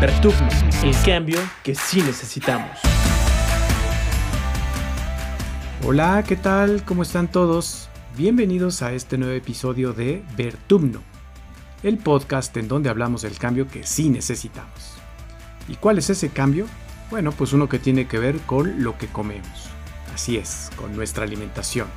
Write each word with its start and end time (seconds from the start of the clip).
Vertugno, 0.00 0.48
el 0.82 0.96
cambio 1.04 1.38
que 1.62 1.74
sí 1.74 2.00
necesitamos. 2.00 2.70
Hola, 5.84 6.24
¿qué 6.26 6.36
tal? 6.36 6.86
¿Cómo 6.86 7.02
están 7.02 7.30
todos? 7.30 7.90
Bienvenidos 8.16 8.80
a 8.80 8.94
este 8.94 9.18
nuevo 9.18 9.34
episodio 9.34 9.92
de 9.92 10.24
Vertumno, 10.38 11.02
el 11.82 11.98
podcast 11.98 12.56
en 12.56 12.66
donde 12.66 12.88
hablamos 12.88 13.20
del 13.20 13.36
cambio 13.36 13.68
que 13.68 13.86
sí 13.86 14.08
necesitamos. 14.08 14.94
¿Y 15.68 15.74
cuál 15.74 15.98
es 15.98 16.08
ese 16.08 16.30
cambio? 16.30 16.64
Bueno, 17.10 17.32
pues 17.32 17.52
uno 17.52 17.68
que 17.68 17.78
tiene 17.78 18.08
que 18.08 18.18
ver 18.18 18.38
con 18.46 18.82
lo 18.82 18.96
que 18.96 19.08
comemos. 19.08 19.68
Así 20.14 20.38
es, 20.38 20.70
con 20.76 20.96
nuestra 20.96 21.24
alimentación. 21.24 21.88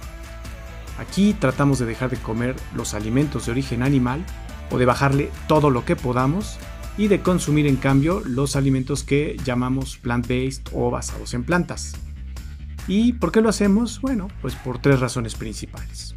Aquí 1.00 1.34
tratamos 1.40 1.80
de 1.80 1.86
dejar 1.86 2.10
de 2.10 2.18
comer 2.18 2.58
los 2.76 2.96
alimentos 2.96 3.46
de 3.46 3.54
origen 3.54 3.82
animal 3.82 4.26
o 4.72 4.78
de 4.78 4.86
bajarle 4.86 5.32
todo 5.48 5.70
lo 5.70 5.86
que 5.86 5.96
podamos 5.96 6.60
y 6.98 7.08
de 7.08 7.22
consumir 7.22 7.68
en 7.68 7.76
cambio 7.76 8.22
los 8.26 8.56
alimentos 8.56 9.04
que 9.04 9.38
llamamos 9.44 9.98
plant-based 9.98 10.70
o 10.74 10.92
basados 10.92 11.34
en 11.34 11.44
plantas. 11.44 11.94
¿Y 12.88 13.14
por 13.14 13.32
qué 13.32 13.42
lo 13.42 13.50
hacemos? 13.50 14.02
Bueno, 14.02 14.28
pues 14.42 14.56
por 14.56 14.80
tres 14.80 15.00
razones 15.00 15.36
principales. 15.36 16.16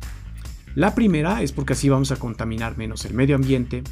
La 0.74 0.94
primera 0.94 1.42
es 1.42 1.52
porque 1.52 1.72
así 1.72 1.88
vamos 1.88 2.10
a 2.10 2.16
contaminar 2.16 2.76
menos 2.76 3.04
el 3.04 3.14
medio 3.14 3.36
ambiente. 3.36 3.82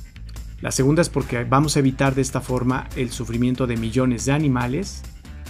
La 0.60 0.70
segunda 0.70 1.02
es 1.02 1.08
porque 1.08 1.44
vamos 1.44 1.76
a 1.76 1.78
evitar 1.78 2.14
de 2.14 2.22
esta 2.22 2.40
forma 2.40 2.88
el 2.96 3.10
sufrimiento 3.10 3.66
de 3.66 3.76
millones 3.76 4.26
de 4.26 4.32
animales. 4.32 5.02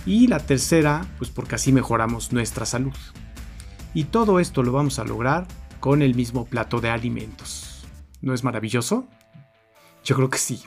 Y 0.07 0.27
la 0.27 0.39
tercera, 0.39 1.07
pues 1.19 1.31
porque 1.31 1.55
así 1.55 1.73
mejoramos 1.73 2.33
nuestra 2.33 2.67
salud. 2.67 2.95
Y 3.95 4.05
todo 4.05 4.39
esto 4.39 4.63
lo 4.63 4.73
vamos 4.73 4.99
a 4.99 5.05
lograr 5.05 5.49
con 5.81 6.03
el 6.03 6.15
mismo 6.15 6.45
plato 6.45 6.81
de 6.81 6.91
alimentos. 6.91 7.87
¿No 8.21 8.35
es 8.35 8.45
maravilloso? 8.45 9.09
Yo 10.05 10.15
creo 10.17 10.31
que 10.31 10.39
sí. 10.39 10.63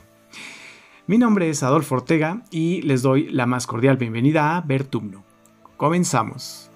Mi 1.08 1.16
nombre 1.16 1.48
es 1.48 1.62
Adolfo 1.62 1.94
Ortega 1.94 2.42
y 2.50 2.82
les 2.82 3.00
doy 3.00 3.30
la 3.30 3.46
más 3.46 3.66
cordial 3.66 3.96
bienvenida 3.96 4.58
a 4.58 4.60
Vertumno. 4.60 5.24
Comenzamos. 5.78 6.70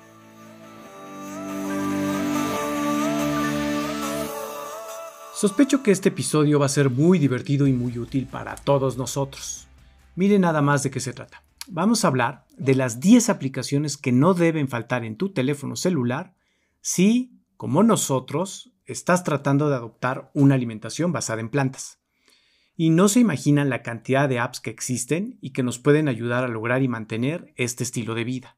Sospecho 5.34 5.83
que 5.83 5.91
este 5.91 6.08
episodio 6.08 6.58
va 6.58 6.64
a 6.64 6.70
ser 6.70 6.89
muy 6.89 7.19
divertido 7.19 7.66
y 7.66 7.74
muy 7.74 7.98
útil 7.98 8.27
para 8.27 8.55
todos 8.55 8.97
nosotros. 8.97 9.69
Miren 10.16 10.41
nada 10.41 10.62
más 10.62 10.83
de 10.83 10.91
qué 10.91 11.00
se 11.00 11.12
trata. 11.12 11.44
Vamos 11.69 12.02
a 12.02 12.08
hablar 12.08 12.46
de 12.56 12.74
las 12.74 13.00
10 13.00 13.28
aplicaciones 13.28 13.98
que 13.98 14.12
no 14.12 14.33
deben 14.33 14.69
faltar 14.69 15.05
en 15.05 15.17
tu 15.17 15.34
teléfono 15.34 15.77
celular 15.77 16.33
si, 16.80 17.39
como 17.58 17.83
nosotros, 17.83 18.72
estás 18.86 19.24
tratando 19.24 19.69
de 19.69 19.77
adoptar 19.77 20.30
una 20.33 20.55
alimentación 20.55 21.12
basada 21.12 21.42
en 21.42 21.50
plantas. 21.50 22.02
Y 22.77 22.91
no 22.91 23.09
se 23.09 23.20
imaginan 23.20 23.69
la 23.69 23.83
cantidad 23.83 24.28
de 24.28 24.39
apps 24.39 24.61
que 24.61 24.70
existen 24.70 25.39
y 25.41 25.51
que 25.51 25.62
nos 25.62 25.78
pueden 25.78 26.09
ayudar 26.09 26.45
a 26.45 26.48
lograr 26.48 26.83
y 26.83 26.89
mantener 26.89 27.53
este 27.56 27.84
estilo 27.84 28.14
de 28.14 28.25
vida. 28.25 28.56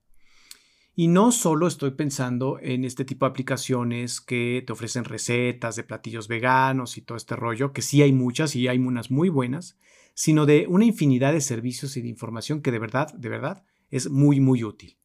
Y 0.96 1.08
no 1.08 1.32
solo 1.32 1.66
estoy 1.66 1.90
pensando 1.90 2.58
en 2.62 2.84
este 2.84 3.04
tipo 3.04 3.26
de 3.26 3.30
aplicaciones 3.30 4.20
que 4.20 4.62
te 4.64 4.72
ofrecen 4.72 5.04
recetas 5.04 5.74
de 5.74 5.82
platillos 5.82 6.28
veganos 6.28 6.96
y 6.96 7.00
todo 7.00 7.16
este 7.16 7.34
rollo, 7.34 7.72
que 7.72 7.82
sí 7.82 8.00
hay 8.00 8.12
muchas 8.12 8.54
y 8.54 8.68
hay 8.68 8.78
unas 8.78 9.10
muy 9.10 9.28
buenas, 9.28 9.76
sino 10.14 10.46
de 10.46 10.66
una 10.68 10.84
infinidad 10.84 11.32
de 11.32 11.40
servicios 11.40 11.96
y 11.96 12.02
de 12.02 12.08
información 12.08 12.62
que 12.62 12.70
de 12.70 12.78
verdad, 12.78 13.12
de 13.14 13.28
verdad, 13.28 13.64
es 13.90 14.08
muy, 14.08 14.38
muy 14.38 14.62
útil. 14.62 14.96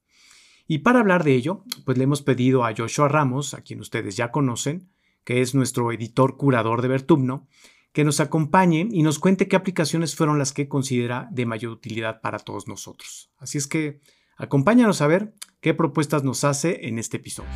Y 0.68 0.80
para 0.80 1.00
hablar 1.00 1.24
de 1.24 1.34
ello, 1.34 1.64
pues 1.84 1.98
le 1.98 2.04
hemos 2.04 2.22
pedido 2.22 2.64
a 2.64 2.76
Joshua 2.78 3.08
Ramos, 3.08 3.56
a 3.56 3.62
quien 3.62 3.80
ustedes 3.80 4.16
ya 4.16 4.30
conocen, 4.30 4.92
que 5.24 5.42
es 5.42 5.56
nuestro 5.56 5.92
editor 5.92 6.38
curador 6.38 6.84
de 6.84 6.90
Vertubno, 6.90 7.48
que 7.92 8.04
nos 8.04 8.20
acompañe 8.20 8.88
y 8.92 9.02
nos 9.02 9.20
cuente 9.20 9.48
qué 9.48 9.56
aplicaciones 9.56 10.16
fueron 10.16 10.38
las 10.38 10.54
que 10.54 10.68
considera 10.68 11.28
de 11.32 11.46
mayor 11.46 11.72
utilidad 11.72 12.22
para 12.22 12.40
todos 12.40 12.68
nosotros. 12.68 13.32
Así 13.38 13.58
es 13.58 13.68
que 13.68 14.00
acompáñanos 14.38 15.02
a 15.02 15.08
ver 15.08 15.34
qué 15.60 15.74
propuestas 15.74 16.24
nos 16.24 16.44
hace 16.44 16.88
en 16.88 17.00
este 17.00 17.18
episodio. 17.18 17.50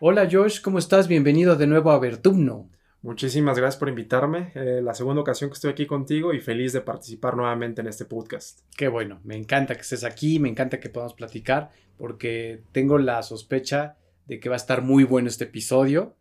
Hola 0.00 0.28
Josh, 0.30 0.62
¿cómo 0.62 0.78
estás? 0.78 1.08
Bienvenido 1.08 1.56
de 1.56 1.66
nuevo 1.66 1.90
a 1.90 1.98
Vertumno. 1.98 2.70
Muchísimas 3.02 3.58
gracias 3.58 3.78
por 3.78 3.88
invitarme. 3.88 4.52
Eh, 4.54 4.80
la 4.82 4.94
segunda 4.94 5.22
ocasión 5.22 5.50
que 5.50 5.54
estoy 5.54 5.70
aquí 5.70 5.86
contigo 5.86 6.32
y 6.32 6.40
feliz 6.40 6.72
de 6.72 6.80
participar 6.80 7.36
nuevamente 7.36 7.80
en 7.80 7.88
este 7.88 8.04
podcast. 8.04 8.60
Qué 8.76 8.88
bueno, 8.88 9.20
me 9.24 9.36
encanta 9.36 9.74
que 9.74 9.80
estés 9.80 10.04
aquí, 10.04 10.38
me 10.38 10.48
encanta 10.48 10.80
que 10.80 10.90
podamos 10.90 11.14
platicar 11.14 11.70
porque 11.98 12.62
tengo 12.72 12.98
la 12.98 13.22
sospecha 13.22 13.96
de 14.26 14.38
que 14.38 14.48
va 14.48 14.54
a 14.54 14.56
estar 14.56 14.82
muy 14.82 15.04
bueno 15.04 15.28
este 15.28 15.44
episodio 15.44 16.16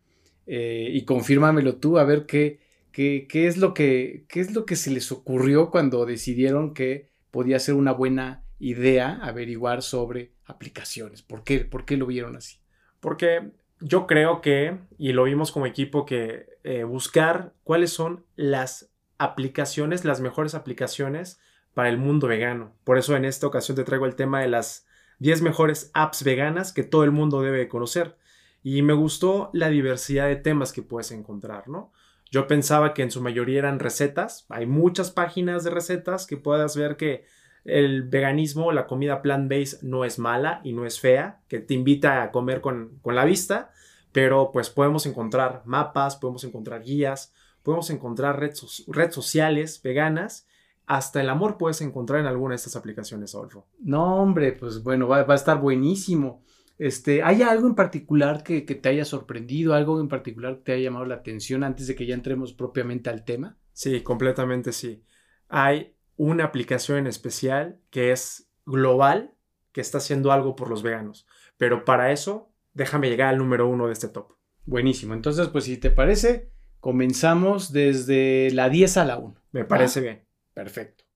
eh, 0.52 0.90
y 0.92 1.06
confírmamelo 1.06 1.76
tú 1.76 2.00
a 2.00 2.04
ver 2.04 2.26
qué, 2.26 2.60
qué, 2.92 3.28
qué, 3.30 3.46
es 3.46 3.58
lo 3.58 3.76
que, 3.76 4.26
qué 4.28 4.40
es 4.40 4.56
lo 4.56 4.66
que 4.66 4.76
se 4.76 4.90
les 4.90 5.12
ocurrió 5.12 5.70
cuando 5.70 6.08
decidieron 6.08 6.74
que 6.74 7.12
podía 7.30 7.60
ser 7.60 7.76
una 7.76 7.92
buena 7.92 8.44
idea 8.58 9.20
averiguar 9.22 9.84
sobre 9.84 10.34
aplicaciones. 10.46 11.22
¿Por 11.22 11.44
qué, 11.44 11.60
¿Por 11.60 11.86
qué 11.86 11.98
lo 11.98 12.08
vieron 12.08 12.36
así? 12.36 12.58
Porque 13.00 13.52
yo 13.80 14.08
creo 14.08 14.42
que, 14.42 14.80
y 14.98 15.14
lo 15.14 15.26
vimos 15.26 15.52
como 15.52 15.68
equipo, 15.68 16.08
que 16.08 16.48
eh, 16.64 16.84
buscar 16.84 17.54
cuáles 17.64 17.92
son 17.92 18.26
las 18.36 18.92
aplicaciones, 19.20 20.04
las 20.04 20.20
mejores 20.20 20.56
aplicaciones 20.56 21.40
para 21.76 21.90
el 21.90 22.00
mundo 22.00 22.28
vegano. 22.28 22.74
Por 22.84 22.98
eso 22.98 23.16
en 23.16 23.24
esta 23.24 23.46
ocasión 23.46 23.76
te 23.76 23.84
traigo 23.84 24.08
el 24.08 24.16
tema 24.16 24.42
de 24.42 24.48
las 24.48 24.88
10 25.20 25.44
mejores 25.44 25.92
apps 25.94 26.24
veganas 26.24 26.74
que 26.74 26.82
todo 26.82 27.04
el 27.04 27.12
mundo 27.12 27.44
debe 27.44 27.68
conocer. 27.68 28.18
Y 28.64 28.82
me 28.82 28.94
gustó 28.94 29.50
la 29.54 29.70
diversidad 29.70 30.28
de 30.28 30.36
temas 30.36 30.74
que 30.74 30.82
puedes 30.82 31.12
encontrar, 31.12 31.68
¿no? 31.70 31.92
Yo 32.32 32.48
pensaba 32.48 32.94
que 32.94 33.02
en 33.02 33.12
su 33.12 33.22
mayoría 33.22 33.60
eran 33.60 33.80
recetas. 33.80 34.46
Hay 34.50 34.66
muchas 34.66 35.12
páginas 35.12 35.64
de 35.64 35.72
recetas 35.72 36.28
que 36.28 36.38
puedas 36.38 36.76
ver 36.76 36.96
que 36.96 37.26
el 37.66 38.04
veganismo, 38.04 38.72
la 38.72 38.88
comida 38.88 39.22
plant-based 39.22 39.82
no 39.82 40.06
es 40.06 40.20
mala 40.20 40.62
y 40.64 40.74
no 40.74 40.86
es 40.86 41.00
fea, 41.00 41.42
que 41.48 41.60
te 41.60 41.74
invita 41.74 42.24
a 42.24 42.32
comer 42.32 42.62
con, 42.62 43.00
la 43.04 43.26
vista, 43.26 43.72
pero 44.12 44.52
pues 44.52 44.70
podemos 44.70 45.06
encontrar 45.06 45.64
mapas, 45.66 46.16
podemos 46.16 46.44
encontrar 46.44 46.84
guías, 46.84 47.34
podemos 47.64 47.90
encontrar 47.90 48.40
redes, 48.40 48.64
sociales 49.12 49.82
veganas 49.84 50.48
hasta 50.86 51.22
el 51.22 51.30
amor 51.30 51.58
puedes 51.60 51.82
encontrar 51.82 52.20
en 52.20 52.26
alguna 52.26 52.54
de 52.54 52.56
estas 52.56 52.76
aplicaciones, 52.76 53.36
Adolfo. 53.36 53.68
No, 53.80 54.24
hombre, 54.24 54.54
pues 54.54 54.82
bueno, 54.82 55.08
va, 55.08 55.22
va, 55.22 55.34
a 55.34 55.38
estar 55.38 55.62
buenísimo. 55.62 56.42
Este, 56.80 57.24
¿Hay 57.24 57.42
algo 57.42 57.68
en 57.68 57.76
particular 57.76 58.42
que, 58.42 58.62
te 58.62 58.90
haya 58.90 59.04
sorprendido, 59.04 59.74
algo 59.74 60.00
en 60.00 60.08
particular 60.08 60.56
que 60.56 60.64
te 60.64 60.72
haya 60.72 60.86
llamado 60.86 61.06
la 61.06 61.16
atención 61.16 61.66
antes 61.66 61.88
de 61.88 61.96
que 61.96 62.06
ya 62.06 62.16
entremos 62.16 62.54
propiamente 62.54 63.10
al 63.10 63.26
tema? 63.26 63.58
Sí, 63.74 64.02
completamente 64.02 64.72
sí. 64.72 65.04
Hay 65.50 65.94
una 66.16 66.46
aplicación 66.46 66.98
en 66.98 67.08
especial 67.08 67.80
que 67.90 68.14
es 68.14 68.50
global, 68.66 69.34
que 69.74 69.82
está 69.82 69.98
haciendo 69.98 70.32
algo 70.32 70.56
por 70.56 70.70
los 70.70 70.82
veganos. 70.82 71.28
Pero 71.58 71.84
para 71.84 72.14
eso, 72.14 72.54
déjame 72.74 73.10
llegar 73.10 73.28
al 73.28 73.38
número 73.38 73.68
uno 73.68 73.88
de 73.88 73.94
este 73.94 74.08
top. 74.08 74.38
Buenísimo. 74.66 75.14
Entonces, 75.14 75.50
pues 75.50 75.66
si 75.66 75.76
te 75.78 75.92
parece, 75.92 76.50
comenzamos 76.80 77.74
desde 77.74 78.52
la 78.52 78.70
10 78.70 78.98
a 78.98 79.06
la 79.06 79.18
1. 79.18 79.36
Me 79.52 79.66
parece 79.66 80.00
bien. 80.00 80.24
Perfecto. 80.54 81.09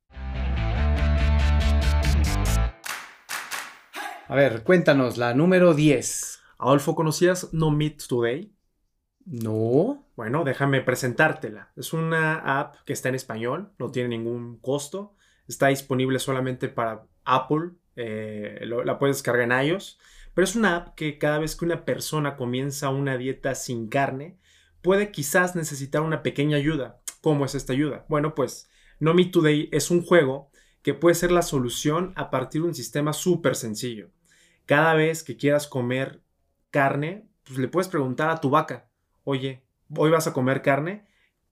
A 4.33 4.35
ver, 4.35 4.63
cuéntanos, 4.63 5.19
la 5.19 5.35
número 5.35 5.75
10. 5.75 6.39
Adolfo, 6.57 6.95
¿conocías 6.95 7.53
No 7.53 7.69
Meat 7.69 8.01
Today? 8.09 8.51
No. 9.25 10.07
Bueno, 10.15 10.43
déjame 10.43 10.81
presentártela. 10.81 11.71
Es 11.75 11.93
una 11.93 12.59
app 12.59 12.77
que 12.83 12.93
está 12.93 13.09
en 13.09 13.13
español, 13.13 13.73
no 13.77 13.91
tiene 13.91 14.09
ningún 14.09 14.57
costo. 14.57 15.15
Está 15.47 15.67
disponible 15.67 16.17
solamente 16.17 16.67
para 16.67 17.05
Apple. 17.23 17.73
Eh, 17.95 18.61
la 18.63 18.97
puedes 18.97 19.17
descargar 19.17 19.51
en 19.51 19.67
iOS. 19.67 19.99
Pero 20.33 20.45
es 20.45 20.55
una 20.55 20.77
app 20.77 20.95
que 20.95 21.19
cada 21.19 21.37
vez 21.37 21.55
que 21.55 21.65
una 21.65 21.85
persona 21.85 22.35
comienza 22.35 22.89
una 22.89 23.19
dieta 23.19 23.53
sin 23.53 23.87
carne, 23.87 24.39
puede 24.81 25.11
quizás 25.11 25.55
necesitar 25.55 26.01
una 26.01 26.23
pequeña 26.23 26.57
ayuda. 26.57 27.01
¿Cómo 27.21 27.45
es 27.45 27.53
esta 27.53 27.73
ayuda? 27.73 28.07
Bueno, 28.09 28.33
pues 28.33 28.67
No 28.99 29.13
Meat 29.13 29.29
Today 29.29 29.69
es 29.71 29.91
un 29.91 30.03
juego 30.03 30.49
que 30.81 30.95
puede 30.95 31.13
ser 31.13 31.31
la 31.31 31.43
solución 31.43 32.13
a 32.15 32.31
partir 32.31 32.63
de 32.63 32.69
un 32.69 32.73
sistema 32.73 33.13
súper 33.13 33.55
sencillo 33.55 34.09
cada 34.65 34.93
vez 34.93 35.23
que 35.23 35.37
quieras 35.37 35.67
comer 35.67 36.21
carne, 36.71 37.27
pues 37.43 37.59
le 37.59 37.67
puedes 37.67 37.87
preguntar 37.87 38.29
a 38.29 38.41
tu 38.41 38.49
vaca, 38.49 38.87
oye, 39.23 39.63
¿hoy 39.95 40.09
vas 40.09 40.27
a 40.27 40.33
comer 40.33 40.61
carne? 40.61 41.05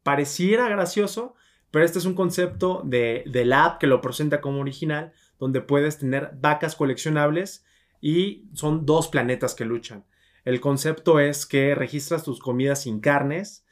Pareciera 0.03 0.69
gracioso, 0.69 1.35
pero 1.69 1.85
este 1.85 1.99
es 1.99 2.05
un 2.05 2.15
concepto 2.15 2.81
de, 2.83 3.23
la 3.45 3.65
app 3.65 3.79
que 3.79 3.87
lo 3.87 4.01
presenta 4.01 4.41
como 4.41 4.59
original, 4.59 5.13
donde 5.39 5.61
puedes 5.61 5.97
tener 5.97 6.31
vacas 6.39 6.75
coleccionables 6.75 7.65
y 8.01 8.49
son 8.53 8.85
dos 8.85 9.07
planetas 9.07 9.55
que 9.55 9.65
luchan. 9.65 10.05
El 10.43 10.59
concepto 10.59 11.19
es 11.19 11.45
que 11.45 11.75
registras 11.75 12.23
tus 12.23 12.39
comidas 12.39 12.83
sin 12.83 12.99
carnes 12.99 13.65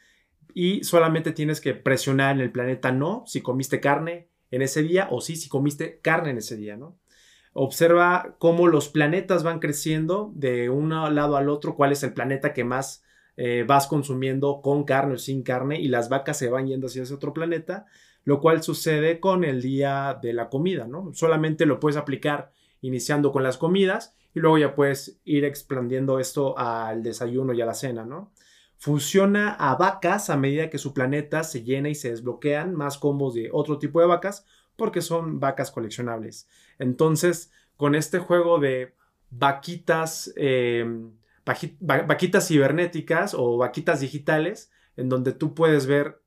y 0.54 0.84
solamente 0.84 1.32
tienes 1.32 1.62
que 1.62 1.74
presionar 1.74 2.36
en 2.36 2.42
el 2.42 2.52
planeta 2.52 2.92
no 2.92 3.24
si 3.26 3.42
comiste 3.42 3.80
carne 3.80 4.30
en 4.52 4.62
ese 4.62 4.82
día 4.82 5.08
o 5.12 5.22
sí 5.22 5.36
si 5.36 5.50
comiste 5.50 6.00
carne 6.02 6.32
en 6.32 6.38
ese 6.38 6.58
día, 6.58 6.78
¿no? 6.78 6.98
Observa 7.62 8.38
cómo 8.40 8.70
los 8.70 8.88
planetas 8.88 9.44
van 9.44 9.60
creciendo 9.60 10.32
de 10.34 10.70
un 10.70 10.92
lado 10.92 11.36
al 11.36 11.50
otro, 11.50 11.76
cuál 11.76 11.92
es 11.92 12.04
el 12.04 12.14
planeta 12.14 12.54
que 12.54 12.64
más 12.64 13.04
eh, 13.36 13.66
vas 13.68 13.86
consumiendo 13.86 14.62
con 14.62 14.86
carne 14.86 15.16
o 15.16 15.18
sin 15.18 15.44
carne 15.44 15.78
y 15.78 15.90
las 15.90 16.08
vacas 16.08 16.38
se 16.38 16.50
van 16.50 16.68
yendo 16.68 16.88
hacia 16.88 17.04
ese 17.04 17.14
otro 17.14 17.34
planeta, 17.34 17.86
lo 18.24 18.40
cual 18.40 18.64
sucede 18.64 19.20
con 19.20 19.44
el 19.44 19.62
día 19.62 20.18
de 20.22 20.32
la 20.32 20.48
comida, 20.48 20.88
¿no? 20.88 21.14
Solamente 21.14 21.66
lo 21.66 21.82
puedes 21.82 21.98
aplicar 21.98 22.54
iniciando 22.80 23.34
con 23.34 23.44
las 23.44 23.58
comidas 23.58 24.16
y 24.34 24.40
luego 24.40 24.58
ya 24.58 24.74
puedes 24.74 25.20
ir 25.26 25.44
expandiendo 25.44 26.22
esto 26.22 26.58
al 26.58 27.04
desayuno 27.04 27.52
y 27.52 27.60
a 27.60 27.66
la 27.66 27.74
cena, 27.74 28.06
¿no? 28.06 28.32
Funciona 28.78 29.52
a 29.52 29.76
vacas 29.76 30.30
a 30.30 30.38
medida 30.38 30.70
que 30.70 30.78
su 30.78 30.94
planeta 30.94 31.44
se 31.44 31.64
llena 31.64 31.90
y 31.90 31.96
se 31.96 32.12
desbloquean 32.12 32.74
más 32.74 32.98
combos 32.98 33.34
de 33.34 33.50
otro 33.52 33.80
tipo 33.80 34.00
de 34.00 34.08
vacas 34.08 34.46
porque 34.78 35.02
son 35.02 35.42
vacas 35.42 35.72
coleccionables. 35.72 36.48
Entonces, 36.80 37.52
con 37.76 37.94
este 37.94 38.20
juego 38.20 38.60
de 38.60 38.96
vaquitas 39.30 40.34
eh, 40.36 40.86
vaquitas 41.80 42.48
cibernéticas 42.48 43.34
o 43.34 43.58
vaquitas 43.58 44.02
digitales, 44.02 44.72
en 44.96 45.10
donde 45.10 45.34
tú 45.34 45.54
puedes 45.54 45.86
ver 45.86 46.22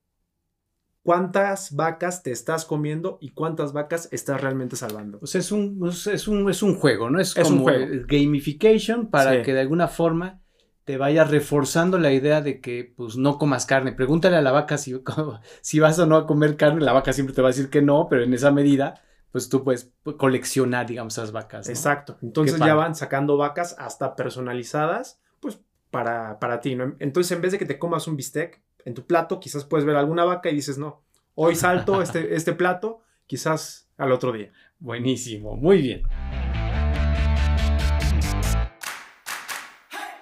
cuántas 1.02 1.74
vacas 1.74 2.22
te 2.22 2.30
estás 2.30 2.64
comiendo 2.64 3.18
y 3.20 3.30
cuántas 3.30 3.72
vacas 3.72 4.08
estás 4.12 4.40
realmente 4.40 4.76
salvando. 4.76 5.24
Sea, 5.26 5.40
es 5.40 5.52
un, 5.52 5.88
es 5.88 6.28
un, 6.28 6.48
es 6.48 6.62
un 6.62 6.76
juego, 6.76 7.10
¿no? 7.10 7.20
Es, 7.20 7.34
como 7.34 7.66
un 7.66 8.06
gamification 8.06 9.10
para 9.10 9.42
que 9.42 9.52
de 9.52 9.60
alguna 9.60 9.88
forma 9.88 10.40
te 10.84 10.96
vaya 10.96 11.24
reforzando 11.24 11.98
la 11.98 12.12
idea 12.12 12.40
de 12.40 12.60
que 12.60 12.92
pues 12.96 13.16
no 13.16 13.38
comas 13.38 13.66
carne. 13.66 13.92
Pregúntale 13.92 14.36
a 14.36 14.42
la 14.42 14.52
vaca 14.52 14.78
si, 14.78 15.00
si 15.60 15.80
vas 15.80 15.98
o 15.98 16.06
no 16.06 16.16
a 16.16 16.26
comer 16.26 16.56
carne, 16.56 16.80
la 16.80 16.92
vaca 16.92 17.12
siempre 17.12 17.34
te 17.34 17.42
va 17.42 17.48
a 17.48 17.52
decir 17.52 17.70
que 17.70 17.82
no, 17.82 18.08
pero 18.08 18.22
en 18.22 18.34
esa 18.34 18.50
medida 18.50 19.00
pues 19.32 19.48
tú 19.48 19.64
puedes 19.64 19.90
coleccionar, 20.18 20.86
digamos, 20.86 21.14
esas 21.14 21.32
vacas. 21.32 21.68
Exacto. 21.68 22.18
Entonces 22.22 22.58
ya 22.58 22.74
van 22.74 22.94
sacando 22.94 23.38
vacas 23.38 23.74
hasta 23.78 24.14
personalizadas, 24.14 25.20
pues 25.40 25.58
para, 25.90 26.38
para 26.38 26.60
ti, 26.60 26.76
¿no? 26.76 26.94
Entonces 26.98 27.32
en 27.32 27.40
vez 27.40 27.52
de 27.52 27.58
que 27.58 27.64
te 27.64 27.78
comas 27.78 28.06
un 28.06 28.16
bistec 28.16 28.62
en 28.84 28.92
tu 28.94 29.06
plato, 29.06 29.40
quizás 29.40 29.64
puedes 29.64 29.86
ver 29.86 29.96
alguna 29.96 30.24
vaca 30.24 30.50
y 30.50 30.54
dices, 30.54 30.76
no, 30.76 31.02
hoy 31.34 31.56
salto 31.56 32.02
este, 32.02 32.34
este 32.36 32.52
plato, 32.52 33.00
quizás 33.26 33.88
al 33.96 34.12
otro 34.12 34.32
día. 34.32 34.52
Buenísimo, 34.78 35.56
muy 35.56 35.80
bien. 35.80 36.02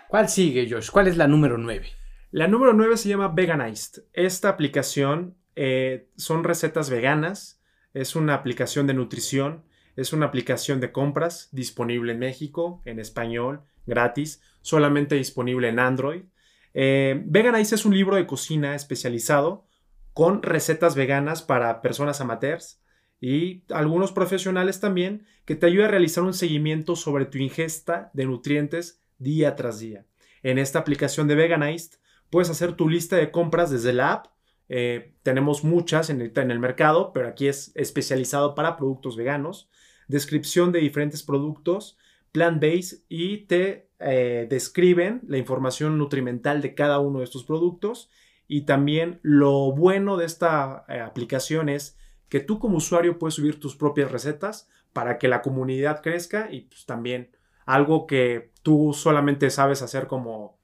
¿Cuál 0.06 0.28
sigue, 0.28 0.68
Josh? 0.70 0.90
¿Cuál 0.90 1.08
es 1.08 1.16
la 1.16 1.26
número 1.26 1.58
9? 1.58 1.86
La 2.30 2.46
número 2.46 2.72
9 2.74 2.96
se 2.96 3.08
llama 3.08 3.28
Veganized. 3.28 4.04
Esta 4.12 4.48
aplicación 4.48 5.36
eh, 5.56 6.08
son 6.16 6.44
recetas 6.44 6.90
veganas 6.90 7.59
es 7.94 8.16
una 8.16 8.34
aplicación 8.34 8.86
de 8.86 8.94
nutrición, 8.94 9.64
es 9.96 10.12
una 10.12 10.26
aplicación 10.26 10.80
de 10.80 10.92
compras 10.92 11.48
disponible 11.52 12.12
en 12.12 12.18
México, 12.18 12.82
en 12.84 12.98
español, 12.98 13.62
gratis, 13.86 14.40
solamente 14.62 15.14
disponible 15.16 15.68
en 15.68 15.78
Android. 15.78 16.22
Eh, 16.74 17.22
Veganize 17.26 17.74
es 17.74 17.84
un 17.84 17.94
libro 17.94 18.16
de 18.16 18.26
cocina 18.26 18.74
especializado 18.74 19.66
con 20.12 20.42
recetas 20.42 20.94
veganas 20.94 21.42
para 21.42 21.82
personas 21.82 22.20
amateurs 22.20 22.80
y 23.20 23.64
algunos 23.70 24.12
profesionales 24.12 24.80
también 24.80 25.26
que 25.44 25.56
te 25.56 25.66
ayuda 25.66 25.86
a 25.86 25.90
realizar 25.90 26.24
un 26.24 26.34
seguimiento 26.34 26.96
sobre 26.96 27.26
tu 27.26 27.38
ingesta 27.38 28.10
de 28.14 28.24
nutrientes 28.24 29.02
día 29.18 29.56
tras 29.56 29.78
día. 29.78 30.06
En 30.42 30.58
esta 30.58 30.78
aplicación 30.78 31.28
de 31.28 31.34
Veganized 31.34 31.98
puedes 32.30 32.50
hacer 32.50 32.72
tu 32.72 32.88
lista 32.88 33.16
de 33.16 33.30
compras 33.30 33.70
desde 33.70 33.92
la 33.92 34.12
app 34.12 34.26
eh, 34.72 35.14
tenemos 35.24 35.64
muchas 35.64 36.10
en 36.10 36.20
el, 36.20 36.58
mercado, 36.60 37.12
pero 37.12 37.26
aquí 37.26 37.48
es 37.48 37.72
especializado 37.74 38.54
para 38.54 38.76
productos 38.76 39.16
veganos. 39.16 39.68
Descripción 40.06 40.70
de 40.70 40.78
diferentes 40.78 41.24
productos, 41.24 41.98
plant-based 42.30 43.00
y 43.08 43.46
te 43.46 43.90
eh, 43.98 44.46
describen 44.48 45.22
la 45.26 45.38
información 45.38 45.98
nutrimental 45.98 46.62
de 46.62 46.76
cada 46.76 47.00
uno 47.00 47.18
de 47.18 47.24
estos 47.24 47.42
productos. 47.42 48.10
Y 48.46 48.60
también 48.62 49.18
lo 49.22 49.72
bueno 49.72 50.16
de 50.16 50.26
esta 50.26 50.84
eh, 50.88 51.00
aplicación 51.00 51.68
es 51.68 51.98
que 52.28 52.38
tú 52.38 52.60
como 52.60 52.76
usuario 52.76 53.18
puedes 53.18 53.34
subir 53.34 53.58
tus 53.58 53.74
propias 53.74 54.12
recetas 54.12 54.68
para 54.92 55.18
que 55.18 55.26
la 55.26 55.42
comunidad 55.42 56.00
crezca 56.00 56.48
y 56.48 56.62
pues 56.62 56.86
también 56.86 57.36
algo 57.66 58.06
que 58.06 58.52
tú 58.62 58.92
solamente 58.94 59.50
sabes 59.50 59.82
hacer 59.82 60.06
como 60.06 60.60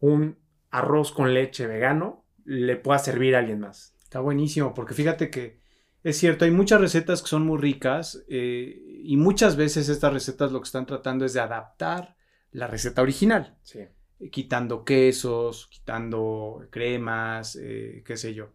un 0.00 0.36
arroz 0.70 1.12
con 1.12 1.32
leche 1.32 1.68
vegano, 1.68 2.25
le 2.46 2.76
pueda 2.76 2.98
servir 2.98 3.34
a 3.36 3.40
alguien 3.40 3.60
más. 3.60 3.94
Está 4.02 4.20
buenísimo, 4.20 4.72
porque 4.72 4.94
fíjate 4.94 5.30
que 5.30 5.58
es 6.06 6.18
cierto, 6.18 6.44
hay 6.44 6.52
muchas 6.52 6.80
recetas 6.80 7.20
que 7.20 7.26
son 7.26 7.44
muy 7.44 7.58
ricas 7.58 8.24
eh, 8.28 8.80
y 9.02 9.16
muchas 9.16 9.56
veces 9.56 9.88
estas 9.88 10.12
recetas 10.12 10.52
lo 10.52 10.60
que 10.60 10.66
están 10.66 10.86
tratando 10.86 11.24
es 11.24 11.32
de 11.32 11.40
adaptar 11.40 12.14
la 12.52 12.68
receta 12.68 13.02
original. 13.02 13.58
Sí. 13.62 13.80
Eh, 13.80 14.30
quitando 14.30 14.84
quesos, 14.84 15.66
quitando 15.66 16.64
cremas, 16.70 17.58
eh, 17.60 18.04
qué 18.06 18.16
sé 18.16 18.34
yo. 18.34 18.52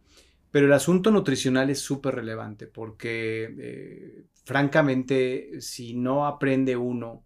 Pero 0.49 0.67
el 0.67 0.71
asunto 0.71 1.11
nutricional 1.11 1.69
es 1.69 1.81
súper 1.81 2.15
relevante 2.15 2.67
porque, 2.67 4.23
francamente, 4.45 5.59
si 5.59 5.93
no 5.93 6.27
aprende 6.27 6.77
uno, 6.77 7.25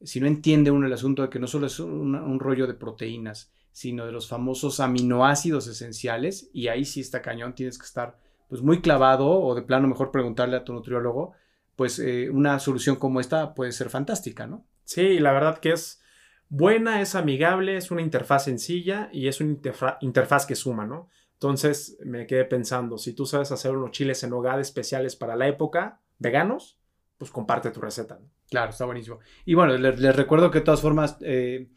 si 0.00 0.20
no 0.20 0.28
entiende 0.28 0.70
uno 0.70 0.86
el 0.86 0.92
asunto 0.92 1.22
de 1.22 1.30
que 1.30 1.40
no 1.40 1.48
solo 1.48 1.66
es 1.66 1.80
un 1.80 2.38
rollo 2.38 2.68
de 2.68 2.74
proteínas, 2.74 3.52
sino 3.74 4.06
de 4.06 4.12
los 4.12 4.28
famosos 4.28 4.78
aminoácidos 4.78 5.66
esenciales, 5.66 6.48
y 6.52 6.68
ahí 6.68 6.84
sí 6.84 7.00
está 7.00 7.20
cañón, 7.22 7.56
tienes 7.56 7.76
que 7.76 7.84
estar 7.84 8.16
pues 8.48 8.62
muy 8.62 8.80
clavado 8.80 9.28
o 9.28 9.52
de 9.56 9.62
plano 9.62 9.88
mejor 9.88 10.12
preguntarle 10.12 10.56
a 10.56 10.64
tu 10.64 10.72
nutriólogo, 10.72 11.32
pues 11.74 11.98
eh, 11.98 12.30
una 12.30 12.60
solución 12.60 12.94
como 12.94 13.18
esta 13.18 13.52
puede 13.52 13.72
ser 13.72 13.90
fantástica, 13.90 14.46
¿no? 14.46 14.64
Sí, 14.84 15.18
la 15.18 15.32
verdad 15.32 15.58
que 15.58 15.72
es 15.72 16.00
buena, 16.48 17.00
es 17.00 17.16
amigable, 17.16 17.76
es 17.76 17.90
una 17.90 18.02
interfaz 18.02 18.44
sencilla 18.44 19.08
y 19.12 19.26
es 19.26 19.40
una 19.40 19.56
interfaz 20.00 20.46
que 20.46 20.54
suma, 20.54 20.86
¿no? 20.86 21.08
Entonces 21.32 21.98
me 22.04 22.28
quedé 22.28 22.44
pensando, 22.44 22.96
si 22.96 23.12
tú 23.12 23.26
sabes 23.26 23.50
hacer 23.50 23.76
unos 23.76 23.90
chiles 23.90 24.22
en 24.22 24.32
hogar 24.32 24.60
especiales 24.60 25.16
para 25.16 25.34
la 25.34 25.48
época, 25.48 26.00
veganos, 26.20 26.78
pues 27.18 27.32
comparte 27.32 27.72
tu 27.72 27.80
receta. 27.80 28.20
Claro, 28.48 28.70
está 28.70 28.84
buenísimo. 28.84 29.18
Y 29.44 29.54
bueno, 29.54 29.76
les, 29.76 30.14
recuerdo 30.14 30.52
que 30.52 30.60
de 30.60 30.64
todas 30.64 30.80
formas, 30.80 31.16
eh, 31.22 31.70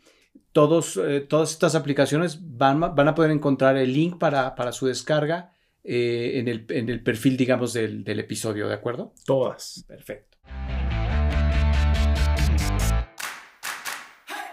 todos, 0.57 0.98
eh, 0.98 1.19
todas 1.19 1.51
estas 1.51 1.75
aplicaciones 1.75 2.39
van, 2.57 2.80
van, 2.80 3.07
a 3.07 3.13
poder 3.13 3.30
encontrar 3.30 3.77
el 3.77 3.94
link 3.94 4.18
para, 4.18 4.56
para 4.56 4.71
su 4.71 4.88
descarga 4.88 5.54
eh, 5.83 6.39
en, 6.39 6.48
el, 6.48 6.65
en, 6.69 6.89
el, 6.89 7.04
perfil, 7.04 7.38
digamos, 7.38 7.74
del, 7.74 8.04
del, 8.04 8.21
episodio, 8.21 8.68
¿de 8.68 8.74
acuerdo? 8.74 9.13
Todas. 9.24 9.86
Perfecto. 9.88 10.39